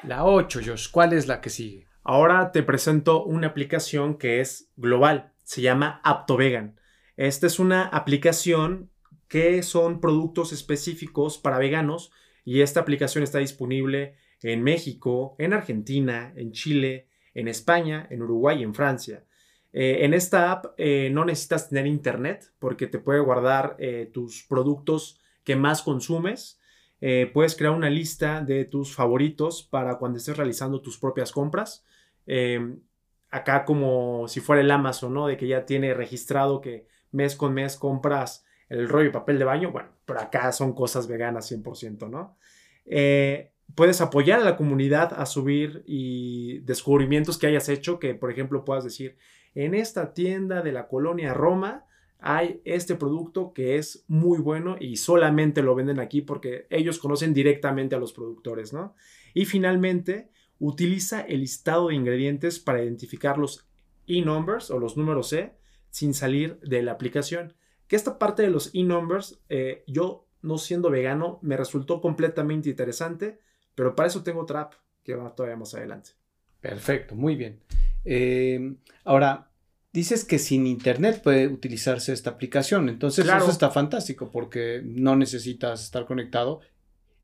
La 0.02 0.26
8, 0.26 0.60
Josh, 0.66 0.90
¿cuál 0.90 1.14
es 1.14 1.26
la 1.26 1.40
que 1.40 1.48
sigue? 1.48 1.86
Ahora 2.02 2.52
te 2.52 2.62
presento 2.62 3.24
una 3.24 3.46
aplicación 3.46 4.18
que 4.18 4.40
es 4.42 4.68
global, 4.76 5.32
se 5.42 5.62
llama 5.62 6.02
AptoVegan. 6.04 6.78
Esta 7.16 7.46
es 7.46 7.58
una 7.58 7.84
aplicación 7.84 8.90
que 9.26 9.62
son 9.62 10.02
productos 10.02 10.52
específicos 10.52 11.38
para 11.38 11.56
veganos 11.56 12.12
y 12.44 12.60
esta 12.60 12.80
aplicación 12.80 13.24
está 13.24 13.38
disponible 13.38 14.16
en 14.44 14.62
México, 14.62 15.34
en 15.38 15.54
Argentina, 15.54 16.32
en 16.36 16.52
Chile, 16.52 17.08
en 17.32 17.48
España, 17.48 18.06
en 18.10 18.22
Uruguay 18.22 18.60
y 18.60 18.62
en 18.62 18.74
Francia. 18.74 19.24
Eh, 19.72 20.04
en 20.04 20.12
esta 20.12 20.52
app 20.52 20.66
eh, 20.76 21.08
no 21.10 21.24
necesitas 21.24 21.70
tener 21.70 21.86
internet 21.86 22.52
porque 22.58 22.86
te 22.86 22.98
puede 22.98 23.20
guardar 23.20 23.74
eh, 23.78 24.10
tus 24.12 24.44
productos 24.44 25.18
que 25.42 25.56
más 25.56 25.82
consumes. 25.82 26.60
puedes 27.34 27.54
crear 27.54 27.74
una 27.74 27.90
lista 27.90 28.40
de 28.40 28.64
tus 28.64 28.94
favoritos 28.94 29.62
para 29.62 29.98
cuando 29.98 30.16
estés 30.18 30.36
realizando 30.36 30.80
tus 30.80 30.98
propias 30.98 31.32
compras. 31.32 31.84
acá 33.30 33.64
como 33.64 34.26
si 34.28 34.40
fuera 34.40 34.62
el 34.62 34.70
Amazon, 34.70 35.12
¿no? 35.12 35.26
De 35.26 35.36
que 35.36 35.46
ya 35.46 35.66
tiene 35.66 35.92
registrado 35.92 36.60
que 36.60 36.86
mes 37.10 37.36
con 37.36 37.52
mes 37.52 37.76
compras 37.76 38.46
el 38.70 38.88
rollo 38.88 39.06
de 39.06 39.10
papel 39.10 39.38
de 39.38 39.44
baño. 39.44 39.70
Bueno, 39.70 39.90
pero 40.06 40.20
acá 40.20 40.50
son 40.52 40.72
cosas 40.72 41.06
veganas 41.06 41.50
100%, 41.50 42.08
¿no? 42.08 42.38
Puedes 43.74 44.00
apoyar 44.00 44.40
a 44.40 44.44
la 44.44 44.56
comunidad 44.56 45.12
a 45.18 45.26
subir 45.26 45.82
y 45.86 46.60
descubrimientos 46.60 47.38
que 47.38 47.46
hayas 47.46 47.68
hecho, 47.68 47.98
que 47.98 48.14
por 48.14 48.30
ejemplo 48.30 48.64
puedas 48.64 48.84
decir, 48.84 49.16
en 49.54 49.74
esta 49.74 50.12
tienda 50.14 50.62
de 50.62 50.72
la 50.72 50.88
colonia 50.88 51.34
Roma 51.34 51.86
hay 52.18 52.60
este 52.64 52.94
producto 52.94 53.52
que 53.52 53.76
es 53.76 54.04
muy 54.08 54.38
bueno 54.38 54.76
y 54.80 54.96
solamente 54.96 55.62
lo 55.62 55.74
venden 55.74 56.00
aquí 56.00 56.22
porque 56.22 56.66
ellos 56.70 56.98
conocen 56.98 57.34
directamente 57.34 57.94
a 57.94 57.98
los 57.98 58.12
productores, 58.12 58.72
¿no? 58.72 58.94
Y 59.34 59.44
finalmente, 59.44 60.30
utiliza 60.58 61.20
el 61.20 61.40
listado 61.40 61.88
de 61.88 61.96
ingredientes 61.96 62.58
para 62.58 62.82
identificar 62.82 63.36
los 63.36 63.68
e-numbers 64.06 64.70
o 64.70 64.78
los 64.78 64.96
números 64.96 65.28
C 65.28 65.54
sin 65.90 66.14
salir 66.14 66.58
de 66.60 66.82
la 66.82 66.92
aplicación. 66.92 67.54
Que 67.88 67.96
esta 67.96 68.18
parte 68.18 68.42
de 68.42 68.50
los 68.50 68.74
e-numbers, 68.74 69.40
eh, 69.48 69.84
yo 69.86 70.26
no 70.40 70.58
siendo 70.58 70.90
vegano, 70.90 71.38
me 71.42 71.56
resultó 71.56 72.00
completamente 72.00 72.70
interesante 72.70 73.38
pero 73.74 73.94
para 73.94 74.08
eso 74.08 74.22
tengo 74.22 74.40
otra 74.42 74.62
app 74.62 74.74
que 75.02 75.14
va 75.14 75.34
todavía 75.34 75.56
más 75.56 75.74
adelante. 75.74 76.10
Perfecto, 76.60 77.14
muy 77.14 77.36
bien. 77.36 77.60
Eh, 78.04 78.74
ahora, 79.04 79.50
dices 79.92 80.24
que 80.24 80.38
sin 80.38 80.66
internet 80.66 81.22
puede 81.22 81.46
utilizarse 81.46 82.12
esta 82.12 82.30
aplicación. 82.30 82.88
Entonces, 82.88 83.26
eso 83.26 83.50
está 83.50 83.70
fantástico 83.70 84.30
porque 84.30 84.82
no 84.84 85.16
necesitas 85.16 85.82
estar 85.82 86.06
conectado. 86.06 86.60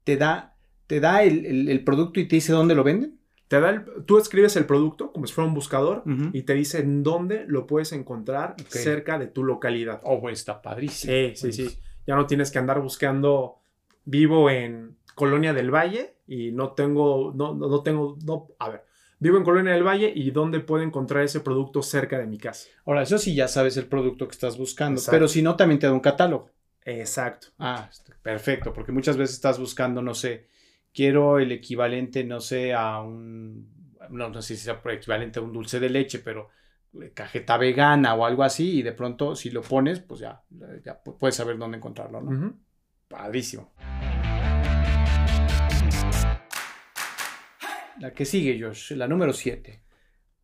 Te 0.04 0.16
da, 0.16 0.56
te 0.86 1.00
da 1.00 1.22
el, 1.22 1.82
producto 1.84 2.20
y 2.20 2.28
te 2.28 2.36
dice 2.36 2.52
dónde 2.52 2.74
lo 2.74 2.84
venden. 2.84 3.18
Te 3.48 3.60
da 3.60 3.70
el- 3.70 3.84
tú 4.06 4.18
escribes 4.18 4.54
el 4.56 4.66
producto 4.66 5.12
como 5.12 5.26
si 5.26 5.32
fuera 5.34 5.48
un 5.48 5.54
buscador 5.54 6.04
y 6.32 6.42
te 6.42 6.54
dice 6.54 6.78
en 6.78 7.02
dónde 7.02 7.44
lo 7.48 7.66
puedes 7.66 7.92
encontrar 7.92 8.54
cerca 8.68 9.18
de 9.18 9.26
tu 9.26 9.42
localidad. 9.42 10.00
Oh, 10.04 10.18
güey, 10.18 10.34
está 10.34 10.62
padrísimo. 10.62 11.12
Sí, 11.12 11.32
sí, 11.34 11.52
sí. 11.52 11.78
Ya 12.06 12.14
no 12.14 12.26
tienes 12.26 12.50
que 12.50 12.58
andar 12.58 12.80
buscando. 12.80 13.56
Vivo 14.04 14.48
en 14.48 14.96
Colonia 15.14 15.52
del 15.52 15.70
Valle 15.70 16.14
y 16.32 16.52
no 16.52 16.72
tengo, 16.74 17.32
no, 17.34 17.54
no, 17.54 17.66
no 17.68 17.82
tengo, 17.82 18.16
no, 18.24 18.46
a 18.60 18.68
ver, 18.68 18.84
vivo 19.18 19.36
en 19.36 19.42
Colonia 19.42 19.72
del 19.72 19.82
Valle 19.82 20.12
y 20.14 20.30
dónde 20.30 20.60
puedo 20.60 20.84
encontrar 20.84 21.24
ese 21.24 21.40
producto 21.40 21.82
cerca 21.82 22.18
de 22.18 22.26
mi 22.28 22.38
casa. 22.38 22.68
Ahora, 22.86 23.02
eso 23.02 23.18
sí 23.18 23.34
ya 23.34 23.48
sabes 23.48 23.76
el 23.76 23.86
producto 23.86 24.28
que 24.28 24.32
estás 24.32 24.56
buscando, 24.56 25.00
Exacto. 25.00 25.16
pero 25.16 25.26
si 25.26 25.42
no, 25.42 25.56
también 25.56 25.80
te 25.80 25.86
da 25.88 25.92
un 25.92 25.98
catálogo. 26.00 26.48
Exacto. 26.84 27.48
Ah, 27.58 27.88
está- 27.90 28.16
perfecto, 28.22 28.72
porque 28.72 28.92
muchas 28.92 29.16
veces 29.16 29.34
estás 29.34 29.58
buscando, 29.58 30.02
no 30.02 30.14
sé, 30.14 30.46
quiero 30.94 31.40
el 31.40 31.50
equivalente, 31.50 32.22
no 32.22 32.40
sé, 32.40 32.72
a 32.74 33.02
un, 33.02 33.68
no, 34.10 34.28
no 34.30 34.40
sé 34.40 34.54
si 34.56 34.62
sea 34.62 34.80
equivalente 34.92 35.40
a 35.40 35.42
un 35.42 35.52
dulce 35.52 35.80
de 35.80 35.90
leche, 35.90 36.20
pero 36.20 36.48
cajeta 37.14 37.56
vegana 37.56 38.14
o 38.14 38.24
algo 38.24 38.44
así, 38.44 38.78
y 38.78 38.82
de 38.82 38.92
pronto 38.92 39.34
si 39.34 39.50
lo 39.50 39.62
pones, 39.62 39.98
pues 40.00 40.20
ya, 40.20 40.42
ya 40.84 41.02
pu- 41.02 41.16
puedes 41.18 41.34
saber 41.34 41.58
dónde 41.58 41.76
encontrarlo, 41.78 42.20
¿no? 42.20 42.30
Ujú. 42.30 42.54
Padrísimo. 43.08 43.72
La 48.00 48.14
que 48.14 48.24
sigue, 48.24 48.58
Josh, 48.58 48.92
la 48.92 49.06
número 49.06 49.34
7. 49.34 49.82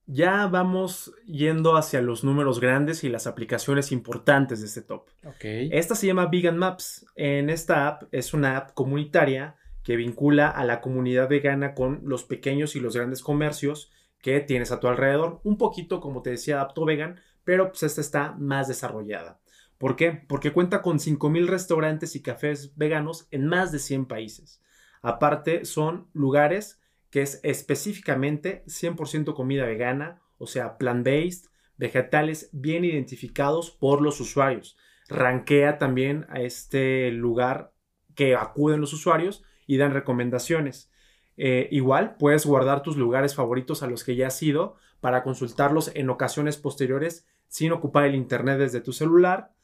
Ya 0.05 0.47
vamos 0.47 1.15
yendo 1.25 1.79
hacia 1.79 2.03
los 2.03 2.23
números 2.23 2.61
grandes 2.61 3.03
y 3.03 3.09
las 3.09 3.27
aplicaciones 3.27 3.93
importantes 3.93 4.61
de 4.61 4.67
este 4.67 4.83
top. 4.83 5.09
Esta 5.41 5.95
se 5.95 6.07
llama 6.07 6.27
Vegan 6.27 6.59
Maps. 6.59 7.07
En 7.17 7.49
esta 7.49 7.89
app 7.89 8.03
es 8.13 8.35
una 8.35 8.59
app 8.59 8.75
comunitaria 8.75 9.57
que 9.83 9.97
vincula 9.97 10.51
a 10.51 10.67
la 10.67 10.83
comunidad 10.83 11.31
vegana 11.31 11.75
con 11.75 12.03
los 12.05 12.25
pequeños 12.25 12.77
y 12.77 12.81
los 12.81 12.95
grandes 12.95 13.23
comercios 13.23 13.91
que 14.21 14.39
tienes 14.41 14.71
a 14.71 14.79
tu 14.79 14.89
alrededor. 14.89 15.41
Un 15.43 15.57
poquito, 15.57 16.01
como 16.01 16.21
te 16.21 16.31
decía, 16.31 16.61
Apto 16.61 16.85
Vegan, 16.85 17.21
pero 17.43 17.71
pues 17.71 17.85
esta 17.85 18.03
está 18.03 18.33
más 18.39 18.69
desarrollada. 18.69 19.41
¿Por 19.79 19.97
qué? 19.97 20.13
Porque 20.13 20.53
cuenta 20.53 20.83
con 20.83 20.99
5.000 20.99 21.47
restaurantes 21.47 22.17
y 22.17 22.23
cafés 22.23 22.77
veganos 22.77 23.29
en 23.31 23.47
más 23.47 23.73
de 23.73 23.79
100 23.79 24.05
países. 24.05 24.61
Aparte, 25.01 25.65
son 25.65 26.09
lugares 26.13 26.81
que 27.17 27.23
es 27.23 27.41
específicamente 27.45 28.63
100% 28.67 29.33
comida 29.33 29.65
vegana, 29.65 30.21
o 30.37 30.47
sea, 30.47 30.77
plant-based, 30.77 31.47
vegetales 31.79 32.51
bien 32.53 32.85
identificados 32.85 33.71
por 33.71 34.03
los 34.03 34.21
usuarios. 34.21 34.77
Rankea 35.09 35.79
también 35.79 36.27
a 36.29 36.43
este 36.43 37.11
lugar 37.13 37.73
que 38.15 38.37
acuden 38.37 38.83
los 38.83 38.93
usuarios 38.93 39.43
y 39.67 39.79
dan 39.79 39.95
recomendaciones. 39.95 40.91
Eh, 41.39 41.69
igual 41.71 42.17
puedes 42.19 42.45
guardar 42.45 42.83
tus 42.83 42.99
lugares 42.99 43.35
favoritos 43.35 43.83
a 43.83 43.87
los 43.87 44.05
que 44.05 44.15
ya 44.15 44.27
has 44.27 44.43
ido 44.43 44.77
para 45.01 45.23
consultarlos 45.23 45.93
en 45.95 46.11
ocasiones 46.11 46.59
posteriores 46.59 47.27
sin 47.49 47.73
ocupar 47.73 48.05
el 48.05 48.15
internet 48.15 48.59
desde 48.59 48.83
tu 48.83 48.93
celular. 48.93 49.55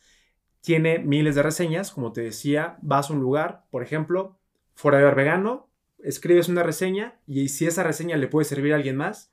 Tiene 0.62 1.00
miles 1.00 1.34
de 1.34 1.42
reseñas, 1.42 1.90
como 1.90 2.12
te 2.12 2.22
decía, 2.22 2.78
vas 2.80 3.10
a 3.10 3.12
un 3.12 3.20
lugar, 3.20 3.66
por 3.70 3.82
ejemplo, 3.82 4.38
Forever 4.72 5.14
Vegano, 5.14 5.68
escribes 6.02 6.48
una 6.48 6.62
reseña 6.62 7.20
y 7.26 7.48
si 7.48 7.66
esa 7.66 7.82
reseña 7.82 8.16
le 8.16 8.28
puede 8.28 8.44
servir 8.44 8.72
a 8.72 8.76
alguien 8.76 8.96
más, 8.96 9.32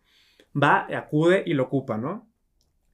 va, 0.56 0.88
acude 0.96 1.44
y 1.46 1.54
lo 1.54 1.64
ocupa, 1.64 1.98
¿no? 1.98 2.30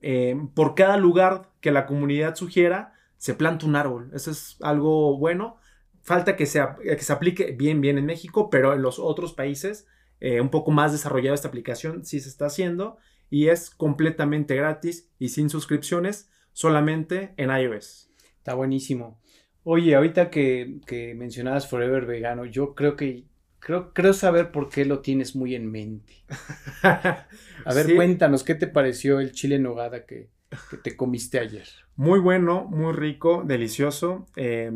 Eh, 0.02 0.36
por 0.54 0.76
cada 0.76 0.98
lugar 0.98 1.52
que 1.62 1.72
la 1.72 1.86
comunidad 1.86 2.36
sugiera, 2.36 2.94
se 3.18 3.34
planta 3.34 3.66
un 3.66 3.76
árbol. 3.76 4.12
Eso 4.14 4.32
es 4.32 4.58
algo 4.62 5.18
bueno. 5.18 5.58
Falta 6.02 6.36
que 6.36 6.46
se, 6.46 6.64
que 6.84 7.00
se 7.00 7.14
aplique 7.14 7.52
bien, 7.54 7.82
bien 7.82 7.98
en 7.98 8.06
México, 8.06 8.50
pero 8.50 8.74
en 8.74 8.82
los 8.82 9.00
otros 9.00 9.34
países, 9.34 9.88
eh, 10.20 10.42
un 10.42 10.50
poco 10.50 10.72
más 10.72 10.92
desarrollada 10.92 11.34
esta 11.34 11.48
aplicación, 11.48 12.06
sí 12.06 12.20
se 12.20 12.30
está 12.30 12.46
haciendo 12.46 12.98
y 13.30 13.48
es 13.48 13.72
completamente 13.72 14.56
gratis 14.56 15.10
y 15.18 15.30
sin 15.30 15.50
suscripciones, 15.50 16.30
solamente 16.54 17.34
en 17.38 17.50
iOS. 17.50 18.12
Está 18.38 18.54
buenísimo. 18.54 19.20
Oye, 19.64 19.96
ahorita 19.96 20.30
que, 20.30 20.80
que 20.86 21.16
mencionabas 21.16 21.68
Forever 21.68 22.06
Vegano, 22.06 22.46
yo 22.46 22.76
creo 22.76 22.96
que 22.96 23.26
creo, 23.66 23.94
creo 23.94 24.14
saber 24.14 24.52
por 24.52 24.70
qué 24.70 24.86
lo 24.86 25.00
tienes 25.00 25.36
muy 25.36 25.56
en 25.56 25.72
mente. 25.72 26.14
A 26.84 27.74
ver, 27.74 27.88
Sí. 27.88 27.96
cuéntanos, 27.96 28.44
¿qué 28.44 28.54
te 28.54 28.68
pareció 28.68 29.20
el 29.20 29.32
chile 29.32 29.56
en 29.56 29.64
nogada 29.64 30.06
que, 30.06 30.30
que 30.70 30.78
te 30.78 30.96
comiste 30.96 31.40
ayer? 31.40 31.68
Muy 31.96 32.20
bueno, 32.20 32.66
muy 32.70 32.94
rico, 32.94 33.42
delicioso. 33.44 34.28
Eh, 34.36 34.72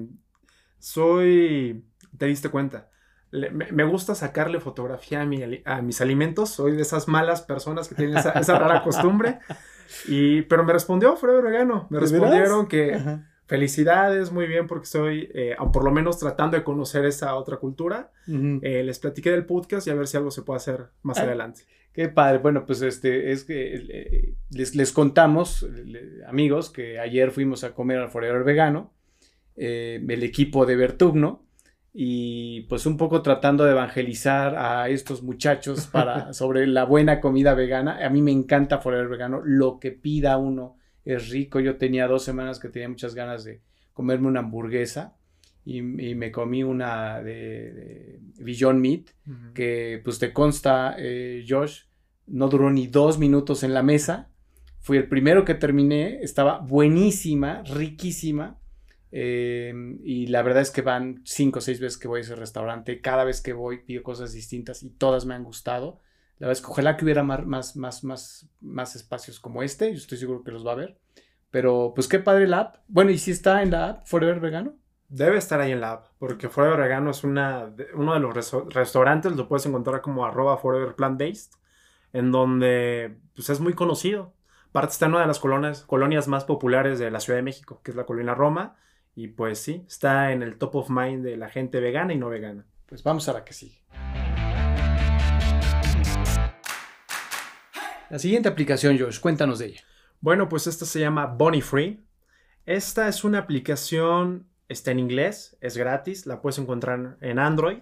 soy, 0.79 1.86
te 2.17 2.25
diste 2.25 2.50
cuenta, 2.50 2.89
le- 3.31 3.51
me, 3.51 3.72
me 3.72 3.84
gusta 3.84 4.15
sacarle 4.15 4.60
fotografía 4.60 5.22
a, 5.22 5.25
mi 5.25 5.43
ali- 5.43 5.62
a 5.65 5.81
mis 5.81 6.01
alimentos. 6.01 6.50
Soy 6.50 6.72
de 6.75 6.81
esas 6.81 7.08
malas 7.08 7.41
personas 7.41 7.88
que 7.88 7.96
tienen 7.96 8.17
esa, 8.17 8.31
esa 8.31 8.58
rara 8.58 8.84
costumbre. 8.84 9.39
Y, 10.08 10.43
pero 10.43 10.63
me 10.63 10.72
respondió 10.72 11.15
Forever 11.15 11.43
Vegano. 11.46 11.88
Me 11.89 12.00
respondieron 12.00 12.67
que 12.67 12.93
Ajá. 12.93 13.27
Felicidades, 13.50 14.32
muy 14.32 14.46
bien, 14.48 14.68
porque 14.68 14.84
estoy, 14.86 15.29
eh, 15.34 15.56
por 15.74 15.84
lo 15.84 15.91
menos 15.91 16.20
tratando 16.20 16.56
de 16.56 16.63
conocer 16.63 17.03
esa 17.06 17.34
otra 17.36 17.58
cultura. 17.58 18.12
Eh, 18.27 18.84
les 18.84 19.00
platiqué 19.00 19.32
del 19.32 19.46
podcast 19.46 19.88
y 19.88 19.89
a 19.89 19.96
ver 19.96 20.06
si 20.08 20.18
algo 20.18 20.29
se 20.29 20.44
puede 20.44 20.58
hacer 20.58 20.86
más 21.01 21.18
Ah. 21.18 21.24
adelante. 21.24 21.63
Qué 21.91 22.08
padre. 22.10 22.38
Bueno, 22.38 22.63
pues 22.68 22.84
este 22.84 23.32
es 23.32 23.44
que 23.44 23.74
eh, 23.75 24.36
les, 24.51 24.75
les 24.75 24.91
contamos, 24.91 25.63
le- 25.63 26.24
amigos, 26.27 26.70
que 26.70 27.00
ayer 27.00 27.32
fuimos 27.32 27.63
a 27.63 27.74
comer 27.74 27.98
al 27.98 28.10
Forever 28.12 28.44
Vegano, 28.44 28.94
eh, 29.58 30.00
el 30.08 30.24
equipo 30.24 30.68
de 30.68 30.75
Bertugno, 30.75 31.44
y 31.91 32.62
pues 32.70 32.86
un 32.86 32.98
poco 32.98 33.24
tratando 33.24 33.65
de 33.65 33.72
evangelizar 33.72 34.56
a 34.56 34.88
estos 34.89 35.24
muchachos 35.24 35.88
para, 35.88 36.34
sobre 36.34 36.68
la 36.68 36.84
buena 36.86 37.20
comida 37.20 37.56
vegana. 37.56 38.06
A 38.06 38.10
mí 38.12 38.22
me 38.22 38.32
encanta 38.32 38.77
Forever 38.77 39.08
Vegano, 39.08 39.41
lo 39.44 39.79
que 39.79 39.91
pida 39.91 40.38
uno 40.38 40.77
es 41.06 41.29
rico. 41.29 41.60
Yo 41.60 41.77
tenía 41.77 42.08
dos 42.08 42.24
semanas 42.24 42.60
que 42.60 42.70
tenía 42.70 42.89
muchas 42.89 43.15
ganas 43.15 43.44
de 43.44 43.62
comerme 43.94 44.27
una 44.27 44.39
hamburguesa 44.39 45.18
y, 45.65 45.77
y 45.79 46.15
me 46.15 46.32
comí 46.32 46.63
una 46.63 47.22
de, 47.22 47.74
de 47.74 48.20
Beyond 48.39 48.79
Meat 48.79 49.10
que 49.53 50.01
pues 50.03 50.20
te 50.20 50.32
consta, 50.32 50.96
eh, 50.98 51.46
Josh, 51.48 51.84
no 52.27 52.48
duró 52.48 52.70
ni 52.72 52.88
dos 52.88 53.18
minutos 53.20 53.63
en 53.63 53.74
la 53.74 53.84
mesa. 53.84 54.29
Fui 54.79 54.98
el 54.98 55.08
primero 55.10 55.44
que 55.44 55.56
terminé, 55.56 56.20
estaba 56.22 56.60
buenísima, 56.60 57.63
riquísima. 57.63 58.60
eh, 59.12 59.74
y 60.03 60.27
la 60.27 60.41
verdad 60.44 60.62
es 60.62 60.72
que 60.72 60.82
van 60.82 61.22
cinco 61.25 61.60
o 61.60 61.62
seis 61.62 61.79
veces 61.79 61.98
que 61.98 62.08
voy 62.08 62.20
a 62.20 62.22
ese 62.22 62.36
restaurante. 62.36 63.01
Cada 63.01 63.24
vez 63.24 63.41
que 63.41 63.53
voy 63.53 63.84
pido 63.84 64.03
cosas 64.03 64.34
distintas 64.34 64.84
y 64.84 64.89
todas 64.91 65.25
me 65.25 65.34
han 65.34 65.44
gustado. 65.44 66.00
La 66.39 66.48
verdad 66.48 66.60
es 66.60 66.65
que 66.65 66.72
ojalá 66.72 66.98
que 66.98 67.05
hubiera 67.05 67.22
más, 67.24 67.75
más, 67.75 68.03
más, 68.03 68.50
más 68.62 68.96
espacios 68.96 69.39
como 69.39 69.62
este. 69.62 69.91
Yo 69.91 69.98
estoy 69.98 70.17
seguro 70.17 70.43
que 70.43 70.51
los 70.51 70.65
va 70.65 70.72
a 70.72 70.74
haber. 70.74 70.98
Pero 71.51 71.91
pues 71.93 72.08
qué 72.08 72.19
padre 72.19 72.48
la 72.48 72.60
app. 72.60 72.75
Bueno, 72.88 73.12
¿y 73.12 73.17
si 73.17 73.31
está 73.31 73.62
en 73.62 73.72
la 73.72 73.89
app 73.89 74.05
Forever 74.05 74.39
Vegano? 74.39 74.74
Debe 75.10 75.38
estar 75.38 75.60
ahí 75.60 75.72
en 75.72 75.81
la 75.81 75.93
app, 75.93 76.05
porque 76.19 76.50
Forever 76.50 76.79
Vegano 76.79 77.10
es 77.10 77.24
una, 77.24 77.74
uno 77.96 78.13
de 78.13 78.19
los 78.19 78.36
reso- 78.36 78.69
restaurantes, 78.69 79.36
lo 79.36 79.48
puedes 79.48 79.65
encontrar 79.65 80.01
como 80.01 80.24
arroba 80.24 80.58
Forever 80.58 80.96
Plant 80.96 81.19
Based, 81.19 81.51
en 82.13 82.31
donde 82.31 83.17
pues, 83.34 83.50
es 83.50 83.60
muy 83.60 83.74
conocido. 83.74 84.34
Aparte 84.69 84.91
está 84.91 85.08
en 85.08 85.13
una 85.13 85.22
de 85.22 85.27
las 85.27 85.39
colonias, 85.39 85.81
colonias 85.81 86.27
más 86.27 86.46
populares 86.46 87.00
de 87.00 87.10
la 87.10 87.19
Ciudad 87.19 87.39
de 87.39 87.43
México, 87.43 87.81
que 87.84 87.89
es 87.89 87.98
la 87.98 88.05
colonia 88.05 88.36
Roma, 88.36 88.75
y 89.15 89.29
pues 89.29 89.58
sí, 89.58 89.84
está 89.88 90.31
en 90.31 90.43
el 90.43 90.60
top 90.60 90.75
of 90.75 90.89
mind 90.91 91.25
de 91.25 91.38
la 91.38 91.50
gente 91.50 91.79
vegana 91.79 92.13
y 92.13 92.17
no 92.19 92.29
vegana. 92.29 92.67
Pues 92.86 93.01
vamos 93.01 93.27
a 93.27 93.34
la 93.34 93.43
que 93.43 93.53
sigue. 93.53 93.81
La 98.10 98.18
siguiente 98.18 98.50
aplicación, 98.50 98.98
Josh, 98.98 99.20
cuéntanos 99.20 99.60
de 99.60 99.68
ella. 99.68 99.82
Bueno, 100.20 100.50
pues 100.50 100.66
esta 100.66 100.86
se 100.86 101.00
llama 101.00 101.28
Bonnie 101.28 101.62
Free. 101.62 102.04
Esta 102.66 103.08
es 103.08 103.24
una 103.24 103.38
aplicación, 103.38 104.48
está 104.68 104.89
en 104.89 104.98
inglés, 104.98 105.58
es 105.62 105.78
gratis, 105.78 106.25
la 106.25 106.42
puedes 106.42 106.58
encontrar 106.58 107.18
en 107.22 107.38
Android. 107.38 107.78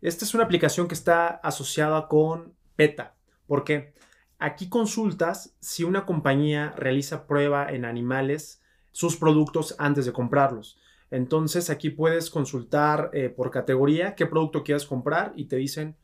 Esta 0.00 0.24
es 0.24 0.32
una 0.32 0.44
aplicación 0.44 0.86
que 0.86 0.94
está 0.94 1.26
asociada 1.26 2.06
con 2.06 2.54
PETA. 2.76 3.16
¿Por 3.48 3.64
qué? 3.64 3.94
Aquí 4.38 4.68
consultas 4.68 5.56
si 5.58 5.82
una 5.82 6.06
compañía 6.06 6.72
realiza 6.76 7.26
prueba 7.26 7.66
en 7.68 7.84
animales 7.84 8.62
sus 8.92 9.16
productos 9.16 9.74
antes 9.78 10.06
de 10.06 10.12
comprarlos. 10.12 10.78
Entonces 11.10 11.68
aquí 11.68 11.90
puedes 11.90 12.30
consultar 12.30 13.10
eh, 13.12 13.28
por 13.28 13.50
categoría 13.50 14.14
qué 14.14 14.26
producto 14.26 14.62
quieres 14.62 14.86
comprar 14.86 15.32
y 15.34 15.46
te 15.46 15.56
dicen 15.56 15.96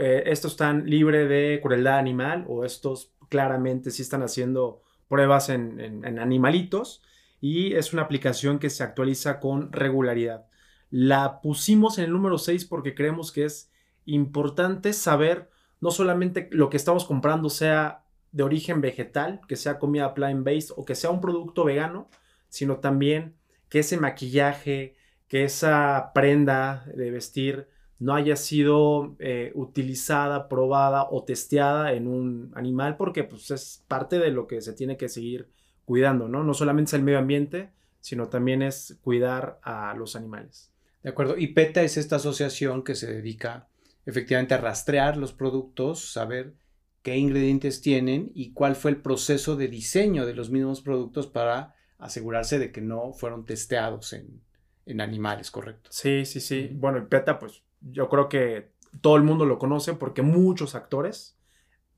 eh, 0.00 0.24
estos 0.26 0.52
están 0.52 0.86
libre 0.86 1.26
de 1.26 1.60
crueldad 1.62 1.98
animal 1.98 2.44
o 2.48 2.64
estos 2.64 3.12
claramente 3.28 3.90
sí 3.90 4.02
están 4.02 4.22
haciendo 4.22 4.82
pruebas 5.08 5.48
en, 5.48 5.80
en- 5.80 6.18
animalitos 6.18 7.02
y 7.40 7.74
es 7.74 7.92
una 7.92 8.02
aplicación 8.02 8.58
que 8.58 8.70
se 8.70 8.82
actualiza 8.82 9.40
con 9.40 9.72
regularidad. 9.72 10.46
La 10.90 11.40
pusimos 11.40 11.98
en 11.98 12.04
el 12.04 12.12
número 12.12 12.38
6 12.38 12.64
porque 12.66 12.94
creemos 12.94 13.32
que 13.32 13.44
es 13.44 13.70
importante 14.04 14.92
saber 14.92 15.50
no 15.80 15.90
solamente 15.90 16.48
lo 16.52 16.70
que 16.70 16.76
estamos 16.76 17.04
comprando 17.04 17.50
sea 17.50 18.04
de 18.30 18.42
origen 18.44 18.80
vegetal, 18.80 19.40
que 19.48 19.56
sea 19.56 19.78
comida 19.78 20.14
plant-based 20.14 20.72
o 20.76 20.84
que 20.84 20.94
sea 20.94 21.10
un 21.10 21.20
producto 21.20 21.64
vegano, 21.64 22.08
sino 22.48 22.78
también 22.78 23.34
que 23.68 23.80
ese 23.80 23.96
maquillaje, 23.96 24.96
que 25.28 25.44
esa 25.44 26.12
prenda 26.14 26.84
de 26.94 27.10
vestir 27.10 27.68
no 28.02 28.16
haya 28.16 28.34
sido 28.34 29.14
eh, 29.20 29.52
utilizada, 29.54 30.48
probada 30.48 31.06
o 31.08 31.22
testeada 31.22 31.92
en 31.92 32.08
un 32.08 32.50
animal 32.56 32.96
porque 32.96 33.22
pues, 33.22 33.52
es 33.52 33.84
parte 33.86 34.18
de 34.18 34.32
lo 34.32 34.48
que 34.48 34.60
se 34.60 34.72
tiene 34.72 34.96
que 34.96 35.08
seguir 35.08 35.48
cuidando, 35.84 36.26
¿no? 36.28 36.42
No 36.42 36.52
solamente 36.52 36.88
es 36.88 36.94
el 36.94 37.04
medio 37.04 37.20
ambiente, 37.20 37.70
sino 38.00 38.26
también 38.26 38.60
es 38.60 38.98
cuidar 39.02 39.60
a 39.62 39.94
los 39.94 40.16
animales. 40.16 40.72
De 41.04 41.10
acuerdo. 41.10 41.36
Y 41.38 41.48
PETA 41.48 41.82
es 41.82 41.96
esta 41.96 42.16
asociación 42.16 42.82
que 42.82 42.96
se 42.96 43.06
dedica 43.06 43.68
efectivamente 44.04 44.54
a 44.54 44.58
rastrear 44.58 45.16
los 45.16 45.32
productos, 45.32 46.12
saber 46.12 46.54
qué 47.02 47.16
ingredientes 47.16 47.82
tienen 47.82 48.32
y 48.34 48.52
cuál 48.52 48.74
fue 48.74 48.90
el 48.90 48.96
proceso 48.96 49.54
de 49.54 49.68
diseño 49.68 50.26
de 50.26 50.34
los 50.34 50.50
mismos 50.50 50.80
productos 50.80 51.28
para 51.28 51.76
asegurarse 51.98 52.58
de 52.58 52.72
que 52.72 52.80
no 52.80 53.12
fueron 53.12 53.44
testeados 53.44 54.12
en, 54.12 54.40
en 54.86 55.00
animales, 55.00 55.52
¿correcto? 55.52 55.90
Sí, 55.92 56.24
sí, 56.24 56.40
sí. 56.40 56.68
Bueno, 56.72 56.98
el 56.98 57.06
PETA, 57.06 57.38
pues 57.38 57.62
yo 57.82 58.08
creo 58.08 58.28
que 58.28 58.72
todo 59.00 59.16
el 59.16 59.22
mundo 59.22 59.46
lo 59.46 59.58
conoce 59.58 59.94
porque 59.94 60.22
muchos 60.22 60.74
actores 60.74 61.38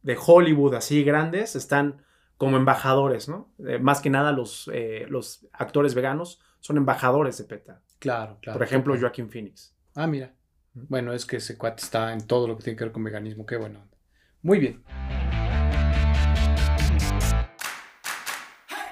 de 0.03 0.17
Hollywood 0.25 0.75
así 0.75 1.03
grandes 1.03 1.57
están 1.57 2.05
como 2.37 2.57
embajadores, 2.57 3.29
¿no? 3.29 3.53
Eh, 3.67 3.79
más 3.79 4.01
que 4.01 4.11
nada 4.11 4.33
los, 4.33 4.71
eh, 4.73 5.07
los 5.09 5.47
actores 5.53 5.95
veganos 5.95 6.41
son 6.61 6.77
embajadores 6.77 7.39
de 7.39 7.45
PETA. 7.45 7.83
Claro, 7.99 8.39
claro. 8.41 8.59
Por 8.59 8.67
ejemplo, 8.67 8.99
Joaquín 8.99 9.31
Phoenix. 9.31 9.75
Ah, 9.95 10.07
mira. 10.07 10.35
Bueno, 10.75 11.13
es 11.13 11.25
que 11.25 11.37
ese 11.37 11.57
cuate 11.57 11.83
está 11.83 12.13
en 12.13 12.27
todo 12.27 12.49
lo 12.49 12.57
que 12.57 12.65
tiene 12.65 12.77
que 12.77 12.85
ver 12.85 12.93
con 12.93 13.05
veganismo. 13.05 13.47
Qué 13.47 13.57
bueno. 13.57 13.89
Muy 14.43 14.59
bien. 14.59 14.83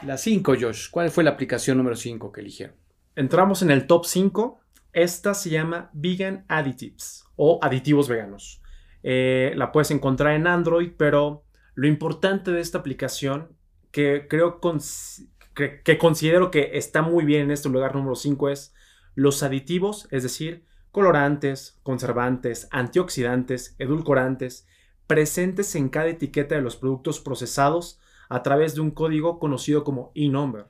La 0.02 0.16
5, 0.16 0.54
Josh. 0.60 0.90
¿Cuál 0.90 1.10
fue 1.10 1.24
la 1.24 1.30
aplicación 1.30 1.76
número 1.76 1.96
5 1.96 2.32
que 2.32 2.40
eligieron? 2.40 2.76
Entramos 3.14 3.62
en 3.62 3.70
el 3.70 3.86
top 3.86 4.06
5. 4.06 4.60
Esta 4.92 5.32
se 5.32 5.50
llama 5.50 5.90
Vegan 5.94 6.44
Additives 6.48 7.24
o 7.36 7.58
aditivos 7.62 8.08
veganos. 8.08 8.60
Eh, 9.02 9.52
la 9.56 9.72
puedes 9.72 9.90
encontrar 9.90 10.34
en 10.34 10.46
Android, 10.46 10.90
pero 10.96 11.44
lo 11.74 11.86
importante 11.86 12.50
de 12.50 12.60
esta 12.60 12.78
aplicación, 12.78 13.56
que 13.90 14.26
creo 14.28 14.60
que, 15.54 15.98
considero 15.98 16.50
que 16.50 16.70
está 16.74 17.02
muy 17.02 17.24
bien 17.24 17.42
en 17.42 17.50
este 17.52 17.68
lugar 17.68 17.94
número 17.94 18.14
5, 18.14 18.50
es 18.50 18.74
los 19.14 19.42
aditivos, 19.42 20.08
es 20.10 20.22
decir, 20.22 20.66
colorantes, 20.90 21.80
conservantes, 21.82 22.68
antioxidantes, 22.70 23.74
edulcorantes, 23.78 24.66
presentes 25.06 25.74
en 25.74 25.88
cada 25.88 26.08
etiqueta 26.08 26.54
de 26.54 26.62
los 26.62 26.76
productos 26.76 27.20
procesados 27.20 27.98
a 28.28 28.42
través 28.42 28.74
de 28.74 28.82
un 28.82 28.90
código 28.90 29.38
conocido 29.38 29.84
como 29.84 30.12
e-number. 30.14 30.66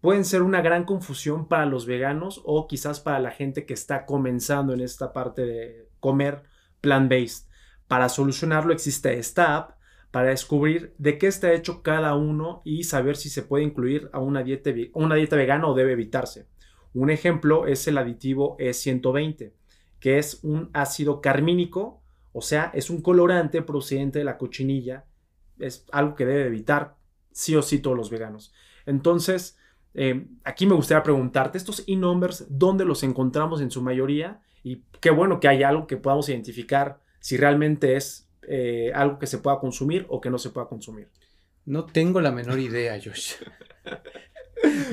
Pueden 0.00 0.24
ser 0.24 0.42
una 0.42 0.60
gran 0.60 0.84
confusión 0.84 1.48
para 1.48 1.66
los 1.66 1.86
veganos 1.86 2.42
o 2.44 2.68
quizás 2.68 3.00
para 3.00 3.18
la 3.18 3.30
gente 3.30 3.66
que 3.66 3.74
está 3.74 4.06
comenzando 4.06 4.72
en 4.72 4.80
esta 4.80 5.12
parte 5.12 5.42
de 5.42 5.88
comer 6.00 6.42
plant-based. 6.80 7.46
Para 7.88 8.08
solucionarlo 8.08 8.72
existe 8.72 9.18
esta 9.18 9.56
app 9.56 9.76
para 10.10 10.30
descubrir 10.30 10.94
de 10.98 11.18
qué 11.18 11.26
está 11.26 11.52
hecho 11.52 11.82
cada 11.82 12.14
uno 12.14 12.62
y 12.64 12.84
saber 12.84 13.16
si 13.16 13.28
se 13.28 13.42
puede 13.42 13.64
incluir 13.64 14.08
a 14.12 14.18
una 14.18 14.42
dieta, 14.42 14.70
vegana 15.36 15.66
o 15.66 15.74
debe 15.74 15.92
evitarse. 15.92 16.46
Un 16.94 17.10
ejemplo 17.10 17.66
es 17.66 17.86
el 17.86 17.98
aditivo 17.98 18.56
E120, 18.58 19.52
que 20.00 20.18
es 20.18 20.42
un 20.42 20.70
ácido 20.72 21.20
carmínico, 21.20 22.02
o 22.32 22.40
sea, 22.40 22.70
es 22.74 22.90
un 22.90 23.02
colorante 23.02 23.62
procedente 23.62 24.18
de 24.20 24.24
la 24.24 24.38
cochinilla. 24.38 25.04
Es 25.58 25.86
algo 25.92 26.14
que 26.14 26.26
debe 26.26 26.46
evitar 26.46 26.96
sí 27.32 27.56
o 27.56 27.62
sí 27.62 27.80
todos 27.80 27.96
los 27.96 28.10
veganos. 28.10 28.54
Entonces, 28.86 29.58
eh, 29.98 30.26
aquí 30.44 30.66
me 30.66 30.74
gustaría 30.74 31.02
preguntarte, 31.02 31.56
estos 31.56 31.82
e-numbers, 31.86 32.44
¿dónde 32.50 32.84
los 32.84 33.02
encontramos 33.02 33.62
en 33.62 33.70
su 33.70 33.80
mayoría? 33.80 34.42
Y 34.62 34.82
qué 35.00 35.08
bueno 35.08 35.40
que 35.40 35.48
hay 35.48 35.62
algo 35.62 35.86
que 35.86 35.96
podamos 35.96 36.28
identificar 36.28 37.00
si 37.18 37.38
realmente 37.38 37.96
es 37.96 38.28
eh, 38.46 38.92
algo 38.94 39.18
que 39.18 39.26
se 39.26 39.38
pueda 39.38 39.58
consumir 39.58 40.04
o 40.10 40.20
que 40.20 40.28
no 40.28 40.36
se 40.36 40.50
pueda 40.50 40.68
consumir? 40.68 41.08
No 41.64 41.86
tengo 41.86 42.20
la 42.20 42.30
menor 42.30 42.58
idea, 42.58 43.00
Josh. 43.02 43.36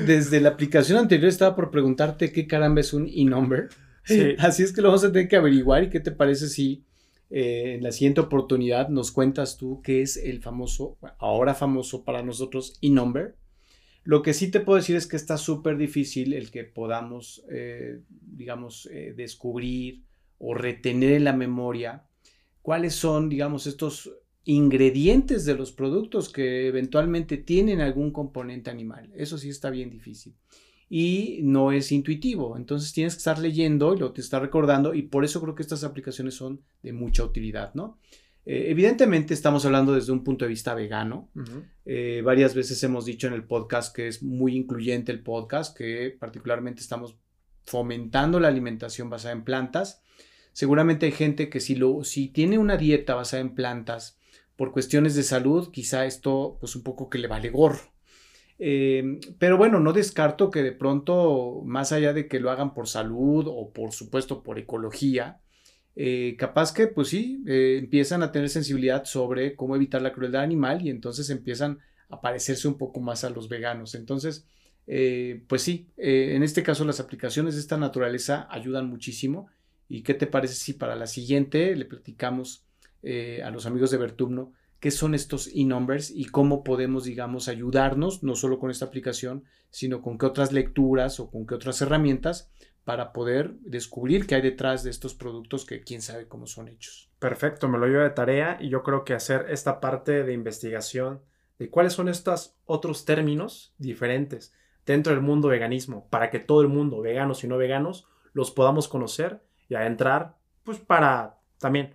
Desde 0.06 0.40
la 0.40 0.48
aplicación 0.50 0.98
anterior 0.98 1.28
estaba 1.28 1.54
por 1.54 1.70
preguntarte 1.70 2.32
qué 2.32 2.46
caramba 2.46 2.80
es 2.80 2.94
un 2.94 3.06
e-number. 3.06 3.68
Así 4.38 4.62
es 4.62 4.72
que 4.72 4.80
lo 4.80 4.88
vamos 4.88 5.04
a 5.04 5.12
tener 5.12 5.28
que 5.28 5.36
averiguar. 5.36 5.84
¿Y 5.84 5.90
qué 5.90 6.00
te 6.00 6.12
parece 6.12 6.48
si 6.48 6.82
eh, 7.28 7.74
en 7.74 7.82
la 7.82 7.92
siguiente 7.92 8.22
oportunidad 8.22 8.88
nos 8.88 9.12
cuentas 9.12 9.58
tú 9.58 9.82
qué 9.82 10.00
es 10.00 10.16
el 10.16 10.40
famoso, 10.40 10.96
ahora 11.18 11.52
famoso 11.54 12.04
para 12.04 12.22
nosotros, 12.22 12.78
e-number? 12.80 13.36
Lo 14.04 14.22
que 14.22 14.34
sí 14.34 14.50
te 14.50 14.60
puedo 14.60 14.76
decir 14.76 14.96
es 14.96 15.06
que 15.06 15.16
está 15.16 15.36
súper 15.36 15.76
difícil 15.76 16.32
el 16.34 16.50
que 16.50 16.64
podamos, 16.64 17.44
eh, 17.50 18.00
digamos, 18.08 18.88
descubrir 19.16 20.04
o 20.38 20.54
retener 20.54 21.12
en 21.12 21.24
la 21.24 21.32
memoria 21.32 22.04
cuáles 22.60 22.94
son, 22.94 23.28
digamos, 23.28 23.66
estos 23.66 24.10
ingredientes 24.44 25.44
de 25.44 25.54
los 25.54 25.72
productos 25.72 26.28
que 26.28 26.66
eventualmente 26.66 27.38
tienen 27.38 27.80
algún 27.80 28.10
componente 28.10 28.70
animal. 28.70 29.10
Eso 29.14 29.38
sí 29.38 29.48
está 29.48 29.70
bien 29.70 29.90
difícil. 29.90 30.34
Y 30.88 31.40
no 31.42 31.72
es 31.72 31.90
intuitivo. 31.92 32.56
Entonces 32.56 32.92
tienes 32.92 33.14
que 33.14 33.18
estar 33.18 33.38
leyendo 33.38 33.94
y 33.94 33.98
lo 33.98 34.12
te 34.12 34.20
está 34.20 34.38
recordando 34.38 34.94
y 34.94 35.02
por 35.02 35.24
eso 35.24 35.40
creo 35.40 35.54
que 35.54 35.62
estas 35.62 35.82
aplicaciones 35.82 36.34
son 36.34 36.62
de 36.82 36.92
mucha 36.92 37.24
utilidad, 37.24 37.74
¿no? 37.74 37.98
Eh, 38.46 38.66
evidentemente 38.68 39.34
estamos 39.34 39.64
hablando 39.64 39.94
desde 39.94 40.12
un 40.12 40.24
punto 40.24 40.44
de 40.44 40.50
vista 40.50 40.74
vegano. 40.74 41.30
Eh, 41.84 42.22
varias 42.24 42.54
veces 42.54 42.82
hemos 42.82 43.04
dicho 43.04 43.26
en 43.26 43.32
el 43.32 43.44
podcast 43.44 43.94
que 43.94 44.08
es 44.08 44.22
muy 44.22 44.56
incluyente 44.56 45.12
el 45.12 45.22
podcast, 45.22 45.76
que 45.76 46.16
particularmente 46.18 46.80
estamos 46.80 47.16
fomentando 47.64 48.40
la 48.40 48.48
alimentación 48.48 49.08
basada 49.08 49.32
en 49.32 49.44
plantas 49.44 50.02
Seguramente 50.54 51.06
hay 51.06 51.12
gente 51.12 51.50
que 51.50 51.58
si, 51.58 51.74
lo, 51.74 52.04
si 52.04 52.28
tiene 52.28 52.58
una 52.58 52.76
dieta 52.76 53.16
basada 53.16 53.40
en 53.40 53.56
plantas 53.56 54.20
por 54.54 54.70
cuestiones 54.70 55.16
de 55.16 55.24
salud, 55.24 55.72
quizá 55.72 56.06
esto 56.06 56.58
pues 56.60 56.76
un 56.76 56.84
poco 56.84 57.10
que 57.10 57.18
le 57.18 57.26
vale 57.26 57.50
gorro. 57.50 57.92
Em, 58.60 59.18
pero 59.40 59.58
bueno, 59.58 59.80
no 59.80 59.92
descarto 59.92 60.52
que 60.52 60.62
de 60.62 60.70
pronto, 60.70 61.62
más 61.64 61.90
allá 61.90 62.12
de 62.12 62.28
que 62.28 62.38
lo 62.38 62.52
hagan 62.52 62.72
por 62.72 62.86
salud 62.86 63.46
o 63.48 63.72
por 63.72 63.90
supuesto 63.90 64.44
por 64.44 64.60
ecología, 64.60 65.40
eh, 65.96 66.36
capaz 66.38 66.72
que 66.72 66.86
pues 66.88 67.08
sí, 67.08 67.42
eh, 67.46 67.76
empiezan 67.78 68.22
a 68.22 68.32
tener 68.32 68.48
sensibilidad 68.48 69.04
sobre 69.04 69.54
cómo 69.54 69.76
evitar 69.76 70.02
la 70.02 70.12
crueldad 70.12 70.42
animal 70.42 70.84
y 70.84 70.90
entonces 70.90 71.30
empiezan 71.30 71.78
a 72.08 72.20
parecerse 72.20 72.68
un 72.68 72.78
poco 72.78 73.00
más 73.00 73.24
a 73.24 73.30
los 73.30 73.48
veganos. 73.48 73.94
Entonces, 73.94 74.46
eh, 74.86 75.42
pues 75.48 75.62
sí, 75.62 75.88
en 75.96 76.42
este 76.42 76.62
caso 76.62 76.84
las 76.84 77.00
aplicaciones 77.00 77.54
de 77.54 77.60
esta 77.60 77.78
naturaleza 77.78 78.46
ayudan 78.50 78.88
muchísimo 78.88 79.48
¿Y 79.86 80.02
qué 80.02 80.14
te 80.14 80.26
parece 80.26 80.54
si 80.54 80.72
para 80.72 80.96
la 80.96 81.06
siguiente 81.06 81.76
le 81.76 81.84
platicamos 81.84 82.64
a 83.44 83.50
los 83.50 83.66
amigos 83.66 83.90
de 83.90 83.98
Vertumno 83.98 84.54
qué 84.84 84.90
son 84.90 85.14
estos 85.14 85.48
e-numbers 85.54 86.10
y 86.10 86.26
cómo 86.26 86.62
podemos, 86.62 87.04
digamos, 87.04 87.48
ayudarnos, 87.48 88.22
no 88.22 88.34
solo 88.34 88.58
con 88.58 88.70
esta 88.70 88.84
aplicación, 88.84 89.44
sino 89.70 90.02
con 90.02 90.18
qué 90.18 90.26
otras 90.26 90.52
lecturas 90.52 91.20
o 91.20 91.30
con 91.30 91.46
qué 91.46 91.54
otras 91.54 91.80
herramientas 91.80 92.50
para 92.84 93.12
poder 93.12 93.54
descubrir 93.60 94.26
qué 94.26 94.36
hay 94.36 94.42
detrás 94.42 94.84
de 94.84 94.90
estos 94.90 95.14
productos 95.14 95.64
que 95.64 95.80
quién 95.82 96.02
sabe 96.02 96.28
cómo 96.28 96.46
son 96.46 96.68
hechos. 96.68 97.10
Perfecto, 97.18 97.68
me 97.68 97.78
lo 97.78 97.86
llevo 97.86 98.02
de 98.02 98.10
tarea 98.10 98.58
y 98.60 98.68
yo 98.68 98.82
creo 98.82 99.04
que 99.04 99.14
hacer 99.14 99.46
esta 99.48 99.80
parte 99.80 100.22
de 100.22 100.32
investigación 100.34 101.22
de 101.58 101.70
cuáles 101.70 101.94
son 101.94 102.08
estos 102.08 102.56
otros 102.66 103.04
términos 103.04 103.74
diferentes 103.78 104.52
dentro 104.84 105.12
del 105.12 105.22
mundo 105.22 105.48
veganismo 105.48 106.08
para 106.10 106.30
que 106.30 106.40
todo 106.40 106.60
el 106.60 106.68
mundo, 106.68 107.00
veganos 107.00 107.42
y 107.42 107.48
no 107.48 107.56
veganos, 107.56 108.06
los 108.32 108.50
podamos 108.50 108.88
conocer 108.88 109.42
y 109.68 109.76
a 109.76 109.86
entrar, 109.86 110.36
pues 110.62 110.78
para 110.78 111.38
también 111.58 111.94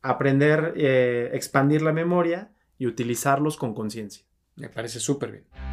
aprender, 0.00 0.72
eh, 0.76 1.30
expandir 1.34 1.82
la 1.82 1.92
memoria 1.92 2.52
y 2.78 2.86
utilizarlos 2.86 3.56
con 3.56 3.74
conciencia. 3.74 4.24
Me 4.56 4.68
parece 4.68 5.00
súper 5.00 5.32
bien. 5.32 5.71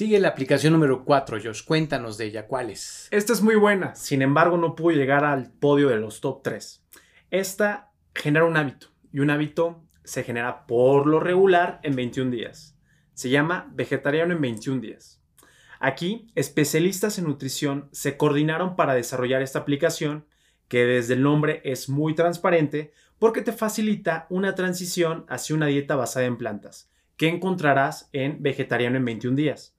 Sigue 0.00 0.18
la 0.18 0.28
aplicación 0.28 0.72
número 0.72 1.04
4, 1.04 1.40
Josh. 1.44 1.62
Cuéntanos 1.62 2.16
de 2.16 2.24
ella. 2.24 2.46
¿Cuál 2.46 2.70
es? 2.70 3.06
Esta 3.10 3.34
es 3.34 3.42
muy 3.42 3.54
buena. 3.54 3.94
Sin 3.94 4.22
embargo, 4.22 4.56
no 4.56 4.74
pudo 4.74 4.96
llegar 4.96 5.26
al 5.26 5.52
podio 5.52 5.90
de 5.90 5.98
los 5.98 6.22
top 6.22 6.42
3. 6.42 6.82
Esta 7.30 7.92
genera 8.14 8.46
un 8.46 8.56
hábito. 8.56 8.86
Y 9.12 9.20
un 9.20 9.28
hábito 9.28 9.84
se 10.02 10.24
genera 10.24 10.66
por 10.66 11.06
lo 11.06 11.20
regular 11.20 11.80
en 11.82 11.96
21 11.96 12.30
días. 12.30 12.78
Se 13.12 13.28
llama 13.28 13.70
Vegetariano 13.74 14.32
en 14.32 14.40
21 14.40 14.80
días. 14.80 15.20
Aquí, 15.80 16.32
especialistas 16.34 17.18
en 17.18 17.26
nutrición 17.26 17.90
se 17.92 18.16
coordinaron 18.16 18.76
para 18.76 18.94
desarrollar 18.94 19.42
esta 19.42 19.58
aplicación 19.58 20.24
que 20.68 20.86
desde 20.86 21.12
el 21.12 21.22
nombre 21.22 21.60
es 21.62 21.90
muy 21.90 22.14
transparente 22.14 22.94
porque 23.18 23.42
te 23.42 23.52
facilita 23.52 24.26
una 24.30 24.54
transición 24.54 25.26
hacia 25.28 25.54
una 25.54 25.66
dieta 25.66 25.94
basada 25.94 26.24
en 26.24 26.38
plantas, 26.38 26.90
que 27.18 27.28
encontrarás 27.28 28.08
en 28.14 28.42
Vegetariano 28.42 28.96
en 28.96 29.04
21 29.04 29.36
días. 29.36 29.76